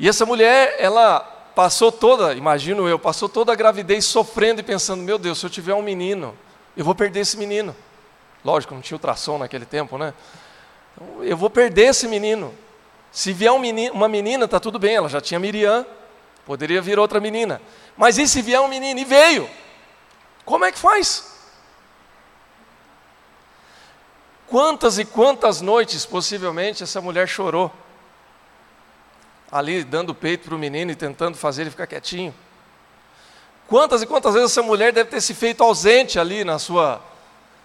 [0.01, 1.21] E essa mulher, ela
[1.55, 5.51] passou toda, imagino eu, passou toda a gravidez sofrendo e pensando: meu Deus, se eu
[5.51, 6.37] tiver um menino,
[6.77, 7.75] eu vou perder esse menino.
[8.45, 10.13] Lógico, não tinha ultrassom naquele tempo, né?
[10.93, 12.53] Então, eu vou perder esse menino.
[13.13, 15.87] Se vier um menino, uma menina, está tudo bem, ela já tinha Miriam,
[16.47, 17.61] poderia vir outra menina.
[17.97, 19.01] Mas e se vier um menino?
[19.01, 19.51] E veio.
[20.45, 21.35] Como é que faz?
[24.47, 27.71] Quantas e quantas noites, possivelmente, essa mulher chorou,
[29.51, 32.33] ali dando peito para o menino e tentando fazer ele ficar quietinho.
[33.67, 37.03] Quantas e quantas vezes essa mulher deve ter se feito ausente ali na sua,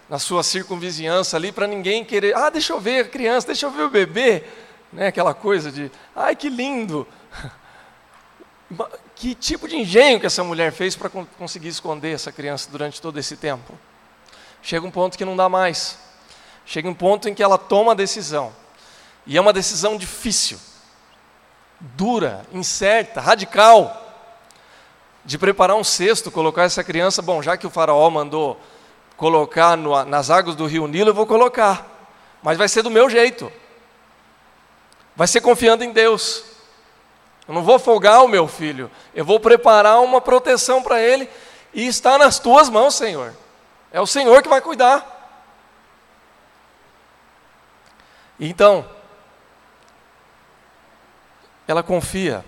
[0.08, 3.70] na sua circunvizinhança ali, para ninguém querer, ah, deixa eu ver a criança, deixa eu
[3.70, 4.42] ver o bebê,
[4.92, 5.06] né?
[5.06, 7.06] aquela coisa de, ai que lindo.
[9.14, 13.18] Que tipo de engenho que essa mulher fez para conseguir esconder essa criança durante todo
[13.18, 13.78] esse tempo?
[14.62, 15.98] Chega um ponto que não dá mais.
[16.64, 18.52] Chega um ponto em que ela toma a decisão.
[19.26, 20.58] E é uma decisão difícil,
[21.80, 23.98] dura, incerta, radical.
[25.24, 27.22] De preparar um cesto, colocar essa criança.
[27.22, 28.60] Bom, já que o faraó mandou
[29.16, 31.88] colocar no, nas águas do rio Nilo, eu vou colocar.
[32.42, 33.52] Mas vai ser do meu jeito.
[35.14, 36.51] Vai ser confiando em Deus.
[37.52, 38.90] Eu não vou folgar o meu filho.
[39.14, 41.28] Eu vou preparar uma proteção para ele.
[41.74, 43.34] E está nas tuas mãos, Senhor.
[43.92, 45.06] É o Senhor que vai cuidar.
[48.40, 48.88] Então,
[51.68, 52.42] ela confia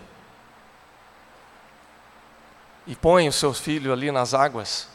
[2.87, 4.89] e põe o seu filho ali nas águas.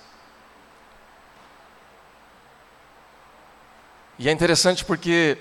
[4.17, 5.37] E é interessante porque,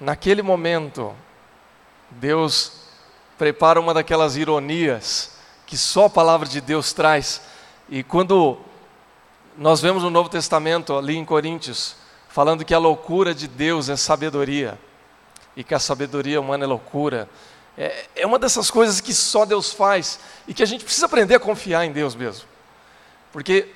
[0.00, 1.14] naquele momento,
[2.12, 2.85] Deus
[3.38, 7.42] prepara uma daquelas ironias que só a palavra de Deus traz.
[7.88, 8.58] E quando
[9.58, 11.96] nós vemos no Novo Testamento, ali em Coríntios,
[12.28, 14.78] falando que a loucura de Deus é sabedoria
[15.56, 17.28] e que a sabedoria humana é loucura.
[17.76, 21.34] É, é uma dessas coisas que só Deus faz e que a gente precisa aprender
[21.34, 22.46] a confiar em Deus mesmo.
[23.32, 23.68] Porque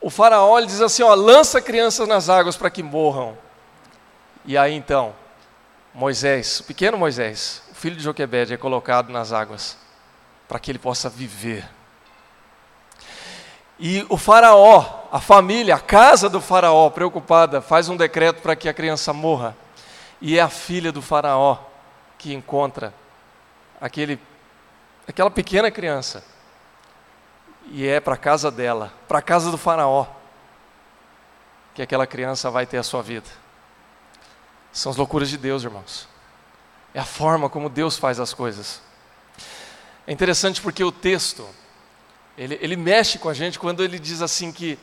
[0.00, 3.36] o faraó diz assim: ó, lança crianças nas águas para que morram.
[4.44, 5.14] E aí então,
[5.92, 9.78] Moisés, o pequeno Moisés, filho de Joquebede, é colocado nas águas
[10.48, 11.68] para que ele possa viver.
[13.78, 18.68] E o faraó, a família, a casa do faraó, preocupada, faz um decreto para que
[18.68, 19.54] a criança morra.
[20.20, 21.58] E é a filha do faraó
[22.16, 22.94] que encontra
[23.78, 24.18] aquele,
[25.06, 26.24] aquela pequena criança.
[27.66, 30.06] E é para a casa dela, para a casa do faraó,
[31.74, 33.28] que aquela criança vai ter a sua vida.
[34.72, 36.15] São as loucuras de Deus, irmãos.
[36.96, 38.80] É a forma como Deus faz as coisas.
[40.06, 41.46] É interessante porque o texto,
[42.38, 44.78] ele, ele mexe com a gente quando ele diz assim que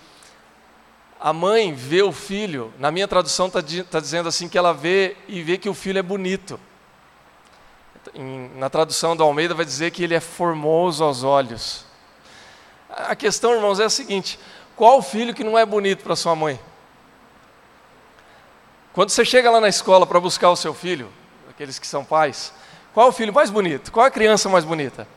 [1.19, 5.17] a mãe vê o filho, na minha tradução está tá dizendo assim que ela vê
[5.27, 6.59] e vê que o filho é bonito.
[8.13, 11.83] Em, na tradução do Almeida vai dizer que ele é formoso aos olhos.
[12.91, 14.37] A questão, irmãos, é a seguinte:
[14.75, 16.59] qual filho que não é bonito para sua mãe?
[18.93, 21.11] Quando você chega lá na escola para buscar o seu filho,
[21.53, 22.53] aqueles que são pais,
[22.93, 23.91] qual é o filho mais bonito?
[23.91, 25.07] Qual é a criança mais bonita?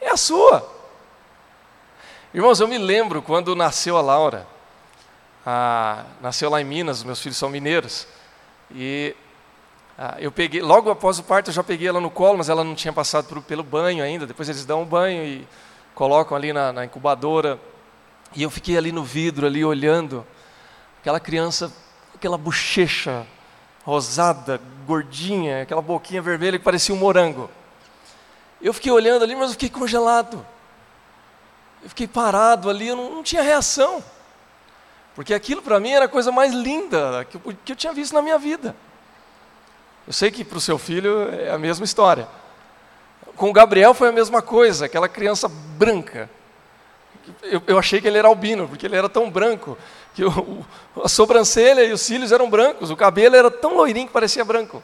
[0.00, 0.70] É a sua.
[2.32, 4.46] Irmãos, eu me lembro quando nasceu a Laura.
[5.46, 8.06] Ah, nasceu lá em Minas, meus filhos são mineiros.
[8.70, 9.14] E
[9.98, 12.64] ah, eu peguei, logo após o parto, eu já peguei ela no colo, mas ela
[12.64, 14.26] não tinha passado por, pelo banho ainda.
[14.26, 15.48] Depois eles dão um banho e
[15.94, 17.58] colocam ali na, na incubadora.
[18.34, 20.26] E eu fiquei ali no vidro, ali olhando
[21.00, 21.72] aquela criança,
[22.14, 23.26] aquela bochecha
[23.84, 27.50] rosada, gordinha, aquela boquinha vermelha que parecia um morango.
[28.60, 30.44] Eu fiquei olhando ali, mas eu fiquei congelado.
[31.82, 34.02] Eu fiquei parado ali, eu não, não tinha reação.
[35.14, 38.12] Porque aquilo para mim era a coisa mais linda que eu, que eu tinha visto
[38.14, 38.74] na minha vida.
[40.06, 42.28] Eu sei que para o seu filho é a mesma história.
[43.36, 46.28] com Gabriel foi a mesma coisa, aquela criança branca.
[47.42, 49.78] Eu, eu achei que ele era albino, porque ele era tão branco,
[50.14, 50.64] que o,
[51.02, 54.82] a sobrancelha e os cílios eram brancos, o cabelo era tão loirinho que parecia branco.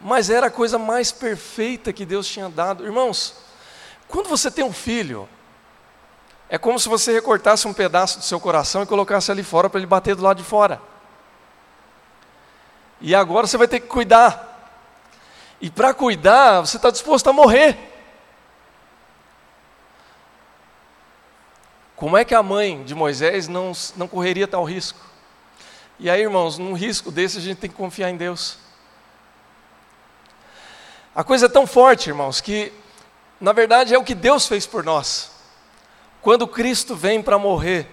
[0.00, 2.84] Mas era a coisa mais perfeita que Deus tinha dado.
[2.84, 3.34] Irmãos,
[4.08, 5.28] quando você tem um filho,
[6.48, 9.78] é como se você recortasse um pedaço do seu coração e colocasse ali fora para
[9.78, 10.80] ele bater do lado de fora.
[13.00, 14.46] E agora você vai ter que cuidar.
[15.60, 17.89] E para cuidar, você está disposto a morrer.
[22.00, 24.98] Como é que a mãe de Moisés não, não correria tal risco?
[25.98, 28.56] E aí, irmãos, num risco desse a gente tem que confiar em Deus.
[31.14, 32.72] A coisa é tão forte, irmãos, que
[33.38, 35.30] na verdade é o que Deus fez por nós.
[36.22, 37.86] Quando Cristo vem para morrer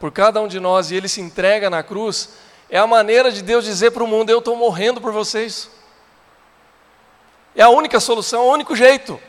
[0.00, 2.30] por cada um de nós e ele se entrega na cruz,
[2.68, 5.70] é a maneira de Deus dizer para o mundo: Eu estou morrendo por vocês.
[7.54, 9.20] É a única solução, é o único jeito.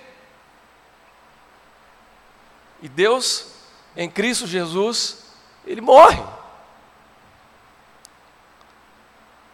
[2.81, 3.47] E Deus,
[3.95, 5.17] em Cristo Jesus,
[5.65, 6.21] Ele morre.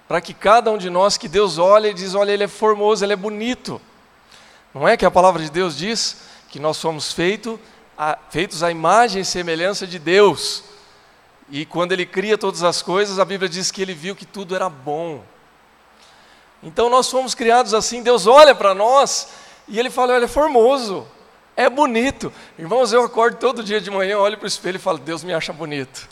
[0.07, 3.03] Para que cada um de nós que Deus olha e diz: Olha, Ele é formoso,
[3.03, 3.81] Ele é bonito.
[4.73, 6.17] Não é que a palavra de Deus diz
[6.49, 7.59] que nós somos feito,
[7.97, 10.63] a, feitos à imagem e semelhança de Deus.
[11.49, 14.55] E quando Ele cria todas as coisas, a Bíblia diz que Ele viu que tudo
[14.55, 15.23] era bom.
[16.61, 19.29] Então nós fomos criados assim, Deus olha para nós
[19.67, 21.07] e Ele fala: Olha, é formoso,
[21.55, 22.31] é bonito.
[22.59, 25.33] Irmãos, eu acordo todo dia de manhã, olho para o espelho e falo: Deus me
[25.33, 26.07] acha bonito.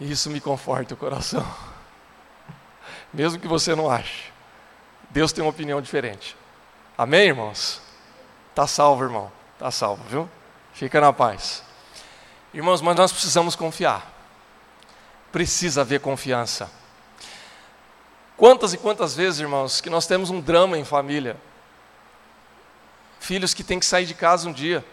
[0.00, 1.46] E isso me conforta o coração.
[3.12, 4.32] Mesmo que você não ache.
[5.10, 6.36] Deus tem uma opinião diferente.
[6.96, 7.80] Amém, irmãos?
[8.54, 9.30] Tá salvo, irmão.
[9.58, 10.28] Tá salvo, viu?
[10.72, 11.62] Fica na paz.
[12.52, 14.10] Irmãos, mas nós precisamos confiar.
[15.30, 16.70] Precisa haver confiança.
[18.36, 21.36] Quantas e quantas vezes, irmãos, que nós temos um drama em família?
[23.20, 24.84] Filhos que têm que sair de casa um dia,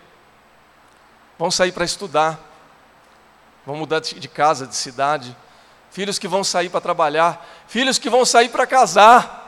[1.40, 2.38] vão sair para estudar,
[3.66, 5.36] vão mudar de casa, de cidade,
[5.90, 9.46] filhos que vão sair para trabalhar, filhos que vão sair para casar.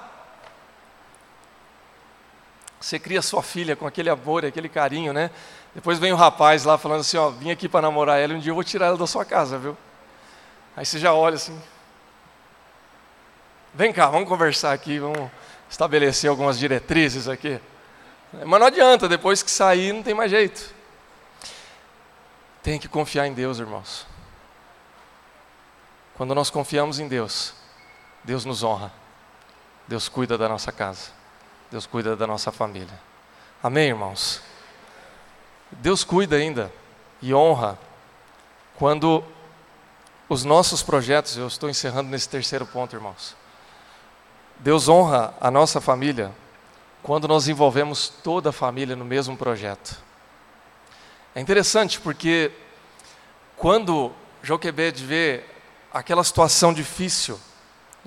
[2.79, 5.29] Você cria sua filha com aquele amor, aquele carinho, né?
[5.75, 8.51] Depois vem o rapaz lá falando assim, ó, vim aqui para namorar ela, um dia
[8.51, 9.77] eu vou tirar ela da sua casa, viu?
[10.75, 11.61] Aí você já olha assim,
[13.73, 15.29] vem cá, vamos conversar aqui, vamos
[15.69, 17.59] estabelecer algumas diretrizes aqui.
[18.33, 20.73] Mas não adianta, depois que sair não tem mais jeito.
[22.61, 24.05] Tem que confiar em Deus, irmãos.
[26.15, 27.53] Quando nós confiamos em Deus,
[28.23, 28.91] Deus nos honra.
[29.87, 31.11] Deus cuida da nossa casa.
[31.71, 32.99] Deus cuida da nossa família.
[33.63, 34.41] Amém, irmãos?
[35.71, 36.71] Deus cuida ainda
[37.21, 37.77] e honra
[38.75, 39.23] quando
[40.29, 43.35] os nossos projetos, eu estou encerrando nesse terceiro ponto, irmãos.
[44.59, 46.31] Deus honra a nossa família
[47.01, 49.97] quando nós envolvemos toda a família no mesmo projeto.
[51.33, 52.51] É interessante porque
[53.55, 55.43] quando Joquebed vê
[55.93, 57.39] aquela situação difícil,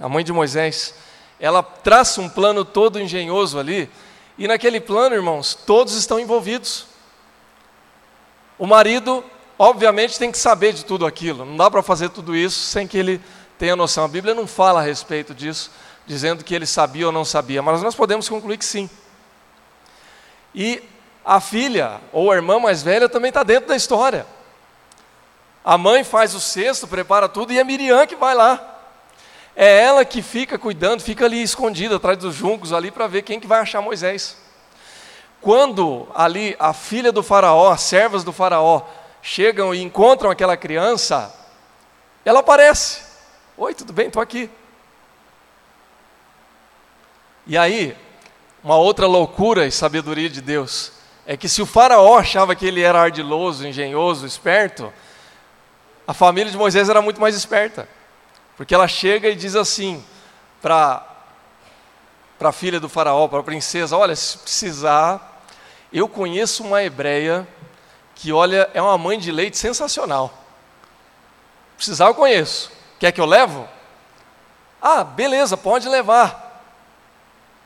[0.00, 0.94] a mãe de Moisés,
[1.38, 3.90] ela traça um plano todo engenhoso ali,
[4.38, 6.86] e naquele plano, irmãos, todos estão envolvidos.
[8.58, 9.24] O marido,
[9.58, 12.96] obviamente, tem que saber de tudo aquilo, não dá para fazer tudo isso sem que
[12.96, 13.20] ele
[13.58, 14.04] tenha noção.
[14.04, 15.70] A Bíblia não fala a respeito disso,
[16.06, 18.88] dizendo que ele sabia ou não sabia, mas nós podemos concluir que sim.
[20.54, 20.82] E
[21.24, 24.26] a filha ou a irmã mais velha também está dentro da história.
[25.64, 28.68] A mãe faz o cesto, prepara tudo e é Miriam que vai lá.
[29.54, 33.38] É ela que fica cuidando, fica ali escondida atrás dos juncos ali para ver quem
[33.38, 34.36] que vai achar Moisés.
[35.40, 38.82] Quando ali a filha do faraó, as servas do faraó
[39.20, 41.32] chegam e encontram aquela criança,
[42.24, 43.02] ela aparece.
[43.56, 44.06] Oi, tudo bem?
[44.06, 44.50] Estou aqui.
[47.46, 47.96] E aí,
[48.62, 50.92] uma outra loucura e sabedoria de Deus
[51.26, 54.92] é que se o faraó achava que ele era ardiloso, engenhoso, esperto,
[56.06, 57.88] a família de Moisés era muito mais esperta.
[58.56, 60.04] Porque ela chega e diz assim
[60.60, 61.04] para
[62.40, 65.44] a filha do faraó, para a princesa, olha, se precisar,
[65.92, 67.46] eu conheço uma hebreia
[68.14, 70.32] que, olha, é uma mãe de leite sensacional.
[71.76, 72.70] Precisar eu conheço.
[73.00, 73.68] Quer que eu levo?
[74.80, 76.41] Ah, beleza, pode levar.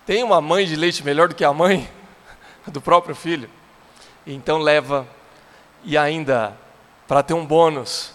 [0.06, 1.90] Tem uma mãe de leite melhor do que a mãe
[2.68, 3.50] do próprio filho?
[4.24, 5.04] Então leva,
[5.82, 6.56] e ainda,
[7.08, 8.12] para ter um bônus,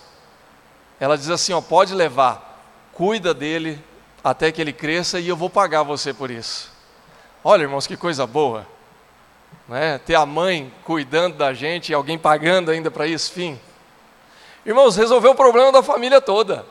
[1.02, 2.64] ela diz assim: ó, pode levar,
[2.94, 3.78] cuida dele
[4.24, 6.72] até que ele cresça e eu vou pagar você por isso.
[7.44, 8.66] Olha, irmãos, que coisa boa.
[9.68, 9.98] Né?
[9.98, 13.60] Ter a mãe cuidando da gente e alguém pagando ainda para isso, fim.
[14.66, 16.66] Irmãos, resolveu o problema da família toda.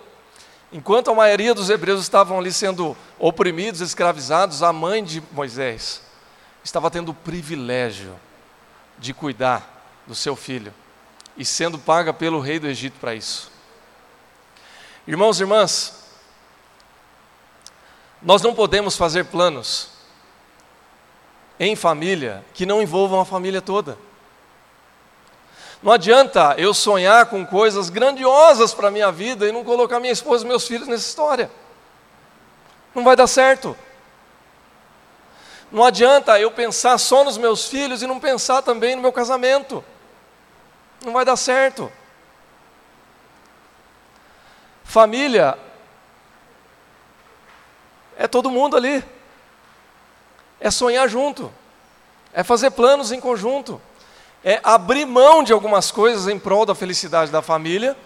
[0.73, 6.03] Enquanto a maioria dos hebreus estavam ali sendo oprimidos, escravizados, a mãe de Moisés
[6.63, 8.15] estava tendo o privilégio
[8.99, 10.73] de cuidar do seu filho
[11.37, 13.51] e sendo paga pelo rei do Egito para isso.
[15.07, 16.05] Irmãos e irmãs,
[18.23, 19.91] nós não podemos fazer planos
[21.59, 23.99] em família que não envolvam a família toda.
[25.83, 30.13] Não adianta eu sonhar com coisas grandiosas para a minha vida e não colocar minha
[30.13, 31.51] esposa e meus filhos nessa história.
[32.95, 33.77] Não vai dar certo.
[35.73, 39.83] Não adianta eu pensar só nos meus filhos e não pensar também no meu casamento.
[41.03, 41.91] Não vai dar certo.
[44.85, 45.57] Família
[48.19, 49.03] é todo mundo ali.
[50.59, 51.51] É sonhar junto.
[52.35, 53.81] É fazer planos em conjunto.
[54.43, 57.97] É abrir mão de algumas coisas em prol da felicidade da família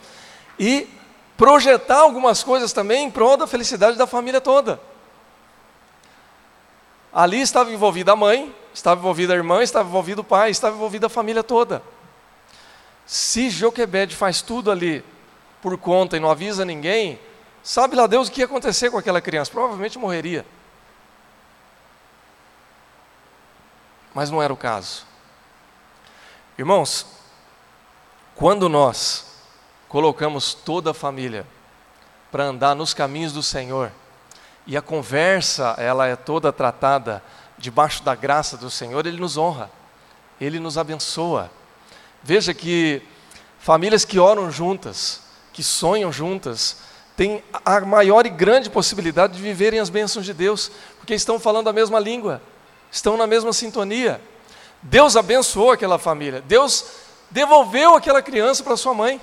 [0.59, 0.89] e
[1.37, 4.81] projetar algumas coisas também em prol da felicidade da família toda.
[7.13, 11.07] Ali estava envolvida a mãe, estava envolvida a irmã, estava envolvido o pai, estava envolvida
[11.07, 11.81] a família toda.
[13.07, 15.05] Se Joquebed faz tudo ali
[15.63, 17.21] por conta e não avisa ninguém,
[17.63, 19.51] sabe lá Deus o que ia acontecer com aquela criança?
[19.51, 20.45] Provavelmente morreria.
[24.13, 25.07] Mas não era o caso.
[26.57, 27.05] Irmãos,
[28.37, 29.27] quando nós
[29.89, 31.45] colocamos toda a família
[32.31, 33.91] para andar nos caminhos do Senhor,
[34.67, 37.23] e a conversa, ela é toda tratada
[37.59, 39.69] debaixo da graça do Senhor, Ele nos honra,
[40.41, 41.51] Ele nos abençoa.
[42.23, 43.03] Veja que
[43.59, 46.79] famílias que oram juntas, que sonham juntas,
[47.17, 51.69] têm a maior e grande possibilidade de viverem as bênçãos de Deus, porque estão falando
[51.69, 52.41] a mesma língua,
[52.93, 54.21] estão na mesma sintonia.
[54.85, 56.85] Deus abençoou aquela família, Deus
[57.31, 59.21] devolveu aquela criança para sua mãe,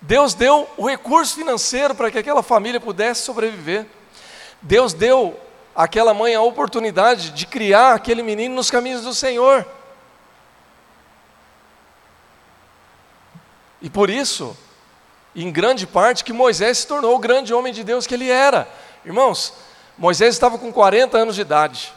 [0.00, 3.86] Deus deu o recurso financeiro para que aquela família pudesse sobreviver.
[4.60, 5.38] Deus deu
[5.74, 9.66] àquela mãe a oportunidade de criar aquele menino nos caminhos do Senhor.
[13.80, 14.56] E por isso,
[15.34, 18.68] em grande parte, que Moisés se tornou o grande homem de Deus que ele era.
[19.04, 19.54] Irmãos,
[19.98, 21.92] Moisés estava com 40 anos de idade.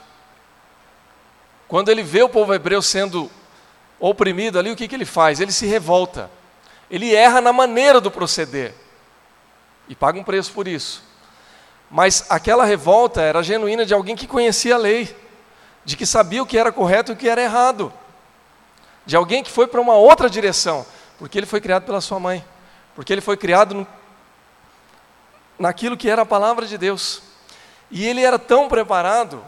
[1.68, 3.30] Quando ele vê o povo hebreu sendo
[3.99, 5.39] oprimido ali, o que, que ele faz?
[5.39, 6.30] Ele se revolta.
[6.89, 8.74] Ele erra na maneira do proceder.
[9.88, 11.03] E paga um preço por isso.
[11.89, 15.16] Mas aquela revolta era genuína de alguém que conhecia a lei,
[15.84, 17.93] de que sabia o que era correto e o que era errado,
[19.05, 20.86] de alguém que foi para uma outra direção,
[21.20, 22.43] porque ele foi criado pela sua mãe,
[22.95, 23.88] porque ele foi criado no,
[25.59, 27.22] naquilo que era a palavra de Deus.
[27.91, 29.43] E ele era tão preparado,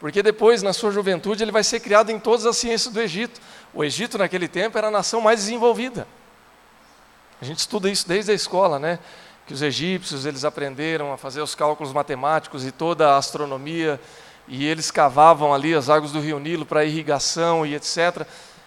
[0.00, 3.40] porque depois, na sua juventude, ele vai ser criado em todas as ciências do Egito.
[3.74, 6.06] O Egito, naquele tempo, era a nação mais desenvolvida.
[7.40, 8.98] A gente estuda isso desde a escola, né?
[9.48, 13.98] que os egípcios eles aprenderam a fazer os cálculos matemáticos e toda a astronomia,
[14.46, 18.26] e eles cavavam ali as águas do rio Nilo para irrigação e etc.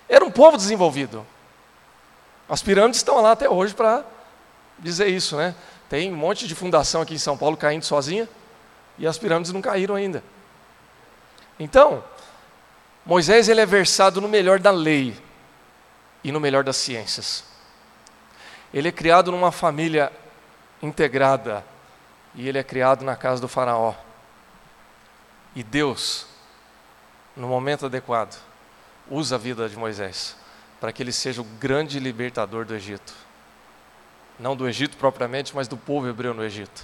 [0.09, 1.25] Era um povo desenvolvido.
[2.49, 4.03] As pirâmides estão lá até hoje para
[4.79, 5.53] dizer isso, né?
[5.87, 8.27] Tem um monte de fundação aqui em São Paulo caindo sozinha
[8.97, 10.23] e as pirâmides não caíram ainda.
[11.61, 12.03] Então,
[13.05, 15.15] Moisés ele é versado no melhor da lei
[16.23, 17.43] e no melhor das ciências.
[18.73, 20.11] Ele é criado numa família
[20.81, 21.63] integrada
[22.33, 23.93] e ele é criado na casa do Faraó.
[25.55, 26.25] E Deus,
[27.37, 28.41] no momento adequado,
[29.07, 30.35] usa a vida de Moisés
[30.79, 33.13] para que ele seja o grande libertador do Egito.
[34.39, 36.83] Não do Egito propriamente, mas do povo hebreu no Egito.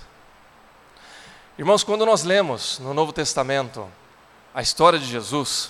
[1.58, 3.90] Irmãos, quando nós lemos no Novo Testamento
[4.58, 5.70] a história de Jesus,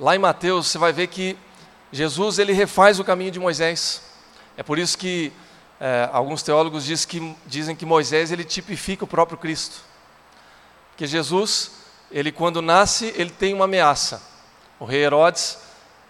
[0.00, 1.38] lá em Mateus você vai ver que
[1.92, 4.02] Jesus ele refaz o caminho de Moisés.
[4.56, 5.32] É por isso que
[5.78, 9.76] é, alguns teólogos diz que, dizem que Moisés ele tipifica o próprio Cristo.
[10.96, 11.70] Que Jesus,
[12.10, 14.20] ele quando nasce, ele tem uma ameaça.
[14.80, 15.58] O rei Herodes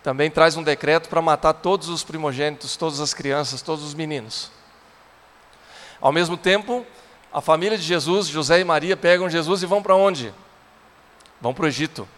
[0.02, 4.50] também traz um decreto para matar todos os primogênitos, todas as crianças, todos os meninos.
[6.00, 6.86] Ao mesmo tempo,
[7.30, 10.32] a família de Jesus, José e Maria, pegam Jesus e vão para onde?
[11.40, 12.08] Vão para o Egito.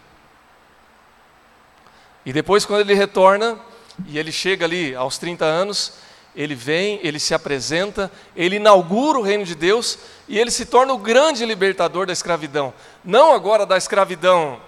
[2.25, 3.59] E depois, quando ele retorna,
[4.07, 5.93] e ele chega ali aos 30 anos,
[6.35, 9.97] ele vem, ele se apresenta, ele inaugura o reino de Deus
[10.27, 12.73] e ele se torna o grande libertador da escravidão.
[13.03, 14.61] Não agora da escravidão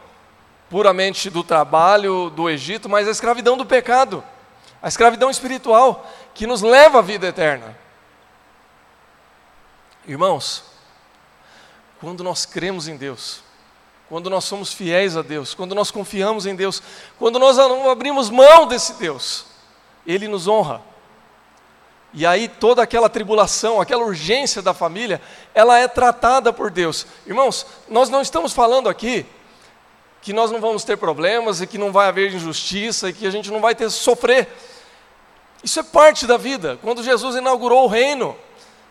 [0.70, 4.24] puramente do trabalho do Egito, mas a escravidão do pecado,
[4.82, 7.78] a escravidão espiritual que nos leva à vida eterna.
[10.08, 10.64] Irmãos,
[12.00, 13.44] quando nós cremos em Deus,
[14.12, 16.84] quando nós somos fiéis a Deus, quando nós confiamos em Deus,
[17.18, 19.46] quando nós não abrimos mão desse Deus,
[20.06, 20.82] Ele nos honra.
[22.14, 25.22] E aí toda aquela tribulação, aquela urgência da família,
[25.54, 27.08] ela é tratada por Deus.
[27.26, 29.26] Irmãos, nós não estamos falando aqui
[30.22, 33.32] que nós não vamos ter problemas e que não vai haver injustiça e que a
[33.32, 34.50] gente não vai ter sofrer.
[35.64, 36.78] Isso é parte da vida.
[36.82, 38.36] Quando Jesus inaugurou o reino,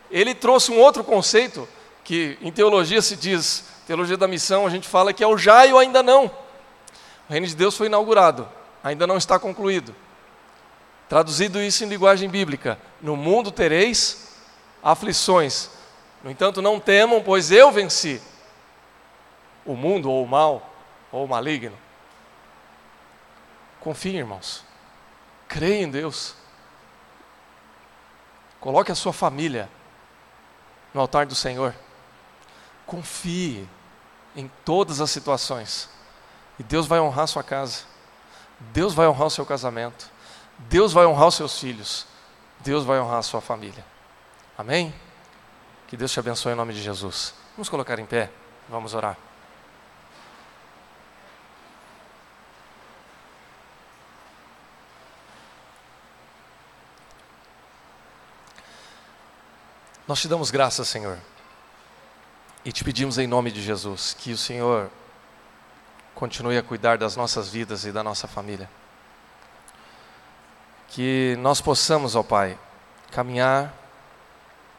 [0.09, 1.69] ele trouxe um outro conceito
[2.03, 5.65] que em teologia se diz, teologia da missão, a gente fala que é o já
[5.65, 6.27] e o ainda não.
[6.27, 6.31] O
[7.29, 8.47] reino de Deus foi inaugurado,
[8.81, 9.93] ainda não está concluído.
[11.09, 14.33] Traduzido isso em linguagem bíblica: No mundo tereis
[14.81, 15.71] aflições.
[16.23, 18.21] No entanto, não temam, pois eu venci
[19.65, 20.73] o mundo ou o mal
[21.11, 21.77] ou o maligno.
[23.81, 24.63] Confie, irmãos.
[25.49, 26.33] Creia em Deus.
[28.61, 29.69] Coloque a sua família
[30.93, 31.75] no altar do Senhor.
[32.85, 33.67] Confie
[34.35, 35.89] em todas as situações.
[36.59, 37.83] E Deus vai honrar sua casa.
[38.59, 40.09] Deus vai honrar o seu casamento.
[40.57, 42.05] Deus vai honrar os seus filhos.
[42.59, 43.83] Deus vai honrar a sua família.
[44.57, 44.93] Amém?
[45.87, 47.33] Que Deus te abençoe em nome de Jesus.
[47.55, 48.29] Vamos colocar em pé.
[48.69, 49.17] Vamos orar.
[60.07, 61.17] Nós te damos graças, Senhor,
[62.63, 64.89] e te pedimos em nome de Jesus que o Senhor
[66.13, 68.69] continue a cuidar das nossas vidas e da nossa família.
[70.89, 72.57] Que nós possamos, ó Pai,
[73.11, 73.73] caminhar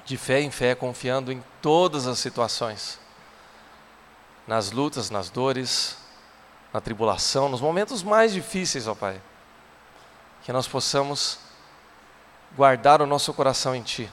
[0.04, 3.00] de fé em fé, confiando em todas as situações,
[4.46, 5.96] nas lutas, nas dores,
[6.72, 9.20] na tribulação, nos momentos mais difíceis, ó Pai.
[10.42, 11.38] Que nós possamos
[12.56, 14.10] guardar o nosso coração em Ti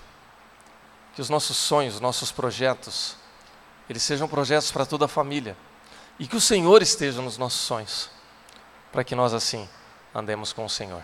[1.19, 3.17] que os nossos sonhos, os nossos projetos,
[3.89, 5.57] eles sejam projetos para toda a família.
[6.19, 8.09] E que o Senhor esteja nos nossos sonhos,
[8.91, 9.67] para que nós assim
[10.13, 11.01] andemos com o Senhor.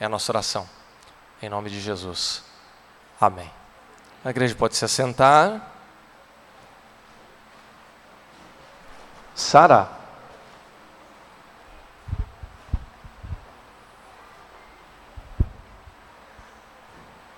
[0.00, 0.68] É a nossa oração.
[1.42, 2.42] Em nome de Jesus.
[3.20, 3.50] Amém.
[4.24, 5.72] A igreja pode se assentar.
[9.34, 9.90] Sara.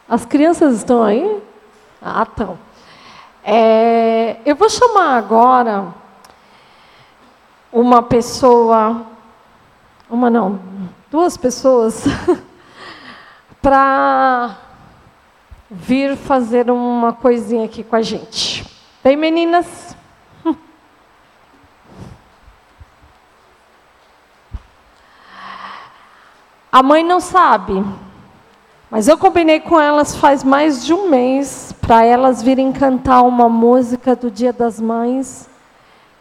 [0.09, 1.43] As crianças estão aí?
[2.01, 2.68] Ah, então.
[3.51, 5.95] É, eu vou chamar agora
[7.73, 9.07] uma pessoa,
[10.11, 10.61] uma não,
[11.11, 12.05] duas pessoas,
[13.63, 14.55] para
[15.71, 18.67] vir fazer uma coisinha aqui com a gente.
[19.03, 19.97] Vem, meninas.
[26.71, 27.83] A mãe não sabe,
[28.91, 33.49] mas eu combinei com elas faz mais de um mês para elas virem cantar uma
[33.49, 35.47] música do Dia das Mães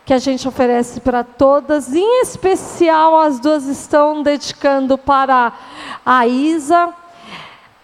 [0.05, 1.93] que a gente oferece para todas.
[1.93, 5.53] Em especial, as duas estão dedicando para
[6.05, 6.93] a Isa.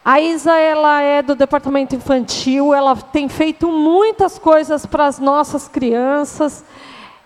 [0.03, 5.69] A Isa ela é do departamento infantil, ela tem feito muitas coisas para as nossas
[5.69, 6.63] crianças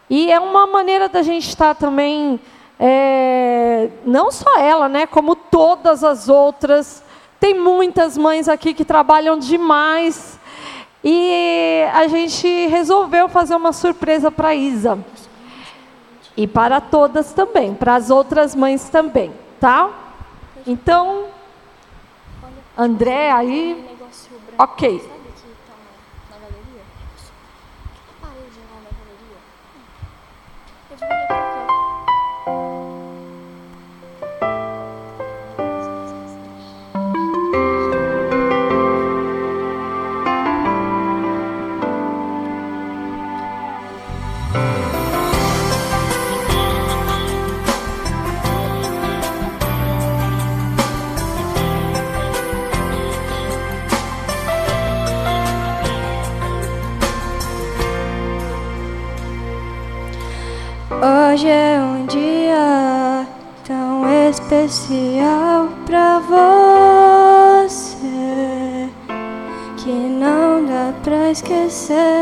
[0.07, 2.39] e é uma maneira da gente estar também,
[2.79, 7.03] é, não só ela, né, como todas as outras
[7.39, 10.39] tem muitas mães aqui que trabalham demais.
[11.03, 14.97] E a gente resolveu fazer uma surpresa para Isa.
[16.35, 19.89] E para todas também, para as outras mães também, tá?
[20.65, 21.25] Então,
[22.77, 23.85] André aí.
[24.57, 25.01] Ok.
[60.99, 63.27] Hoje é um dia
[63.65, 67.69] tão especial pra você
[69.77, 72.16] que não dá pra esquecer.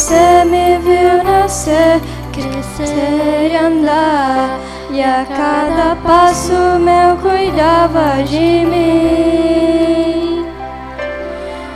[0.00, 2.00] Você me viu nascer,
[2.32, 4.58] crescer e andar.
[4.90, 10.46] E a cada passo meu cuidava de mim.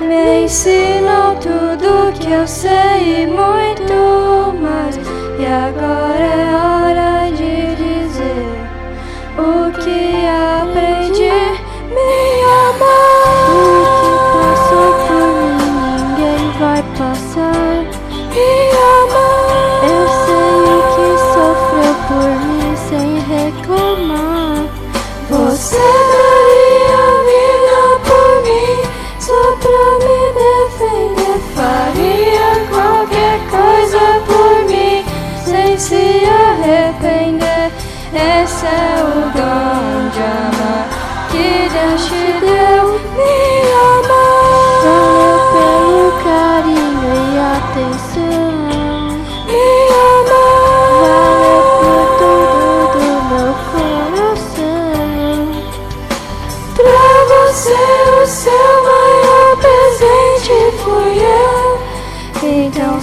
[0.00, 4.96] Me ensinou tudo que eu sei e muito mais.
[5.38, 6.53] E agora é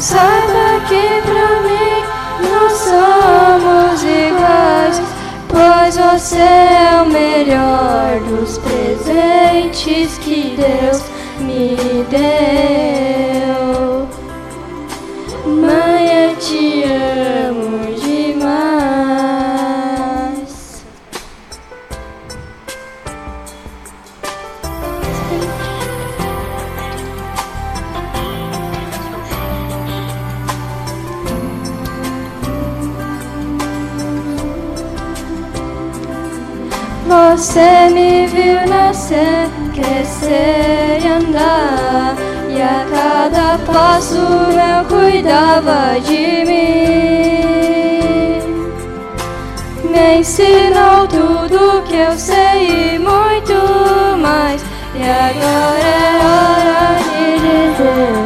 [0.02, 2.04] saiba que pra mim
[2.50, 5.00] nós somos iguais,
[5.48, 11.04] pois você é o melhor dos presentes que Deus
[11.40, 13.31] me deu.
[37.42, 42.16] Você me viu nascer, crescer e andar,
[42.48, 47.42] e a cada passo eu cuidava de mim.
[49.90, 53.56] Me ensinou tudo que eu sei e muito
[54.22, 54.64] mais,
[54.94, 58.21] e agora é hora de dizer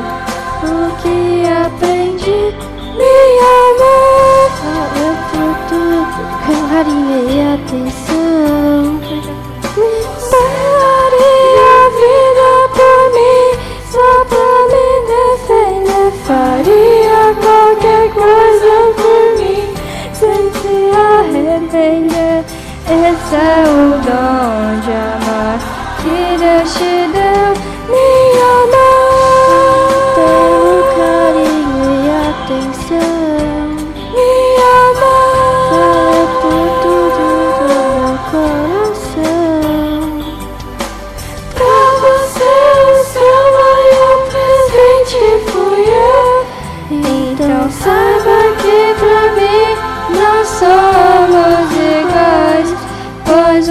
[23.26, 23.85] Esse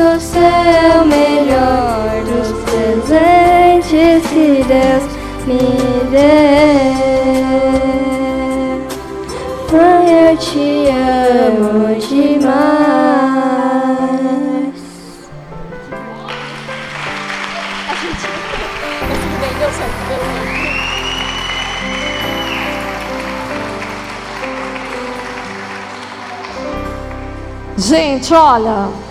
[0.06, 5.04] é o melhor dos presentes que Deus
[5.46, 5.64] me
[6.10, 6.54] deu.
[9.72, 12.84] Eu te amo demais.
[27.76, 29.03] Gente, olha.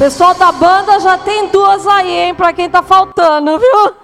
[0.00, 3.94] Pessoal da banda já tem duas aí, hein, para quem tá faltando, viu?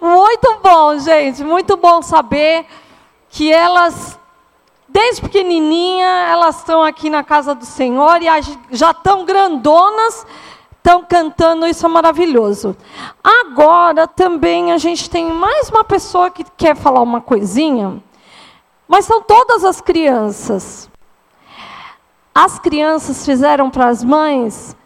[0.00, 2.64] Muito bom, gente, muito bom saber
[3.28, 4.18] que elas
[4.88, 8.26] desde pequenininha elas estão aqui na casa do Senhor e
[8.70, 10.26] já estão grandonas,
[10.78, 12.74] estão cantando, isso é maravilhoso.
[13.22, 18.02] Agora também a gente tem mais uma pessoa que quer falar uma coisinha,
[18.88, 20.88] mas são todas as crianças.
[22.40, 24.76] As crianças fizeram para as mães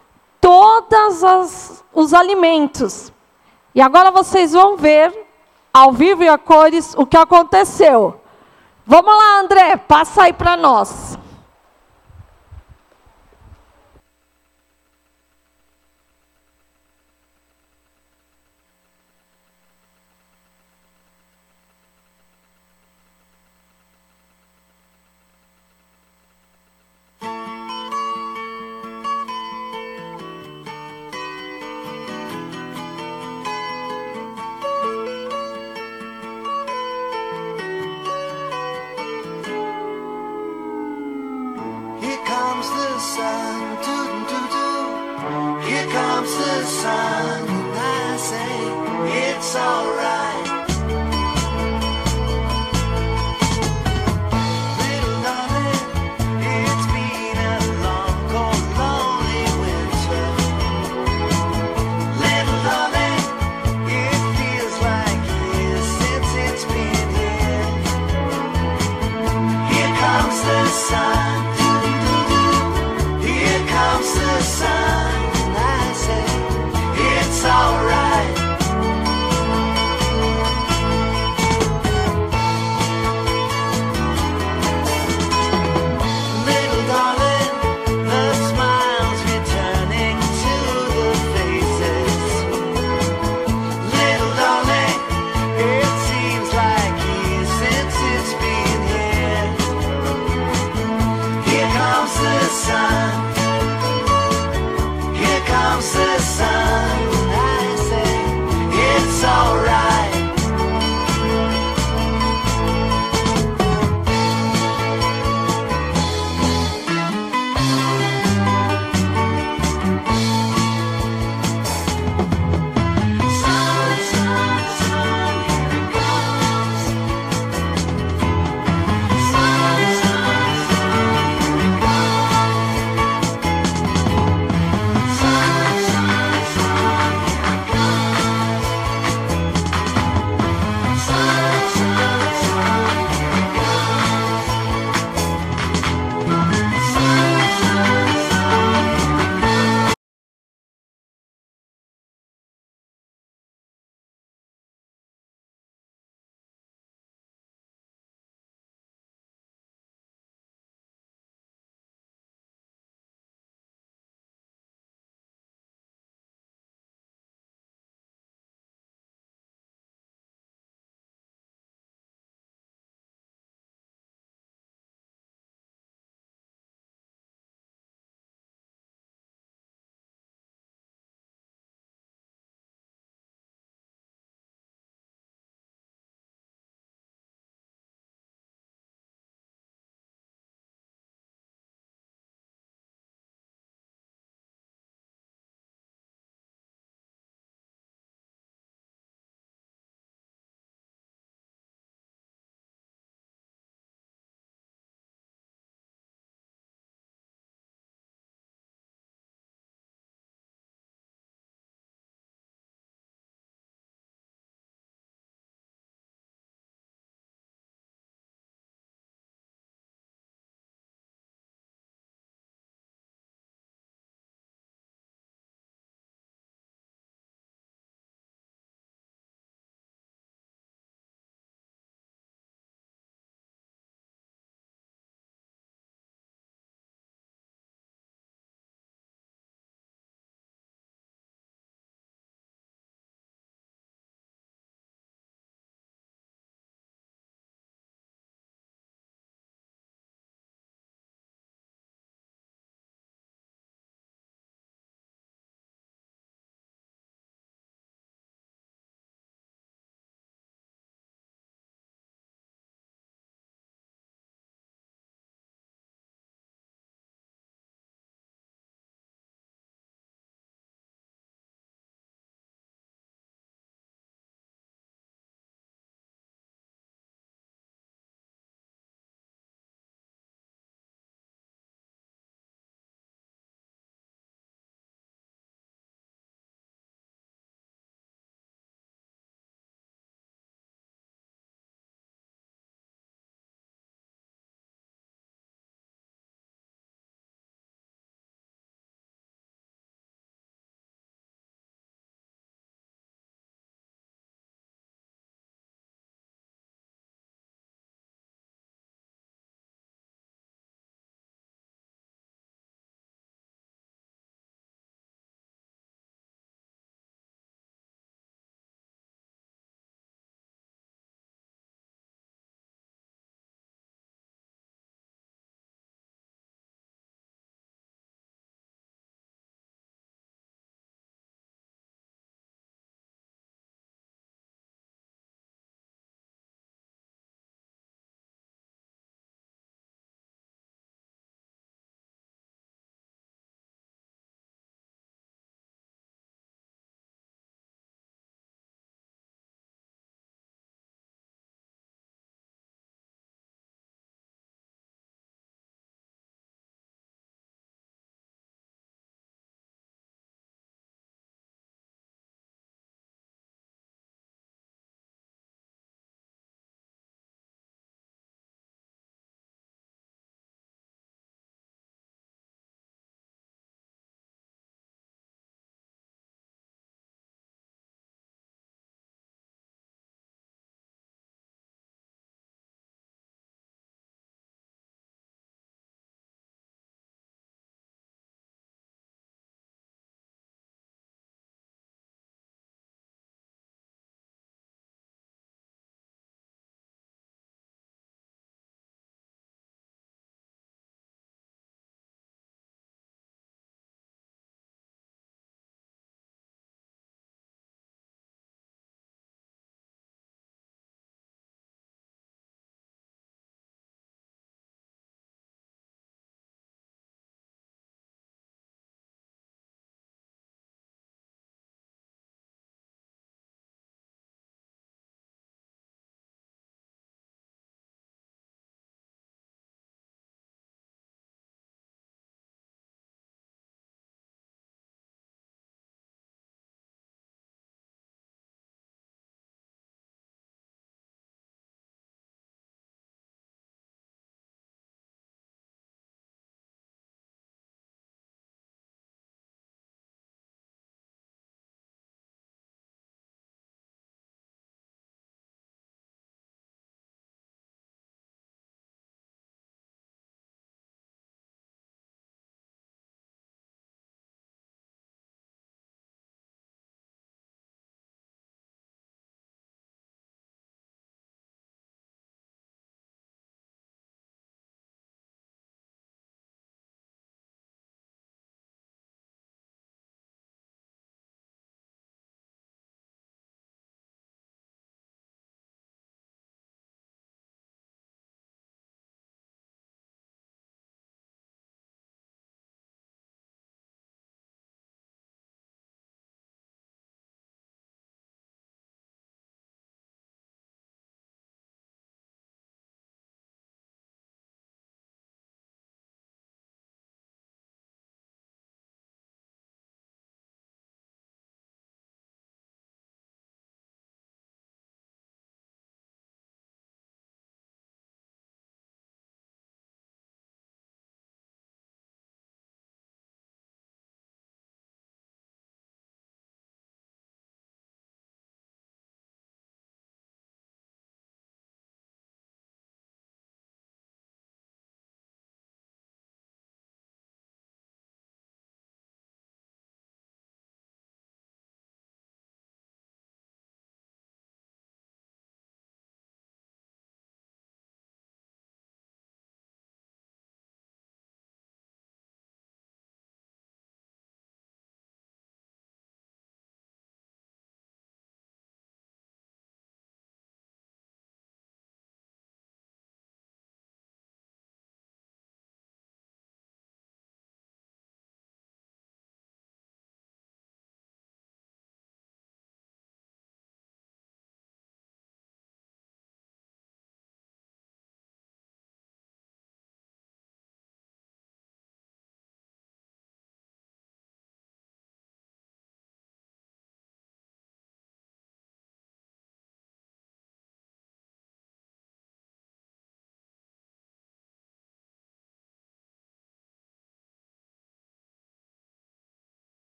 [0.41, 3.13] todos os alimentos.
[3.75, 5.13] E agora vocês vão ver,
[5.71, 8.19] ao vivo e a cores, o que aconteceu.
[8.87, 11.19] Vamos lá, André, passa aí para nós.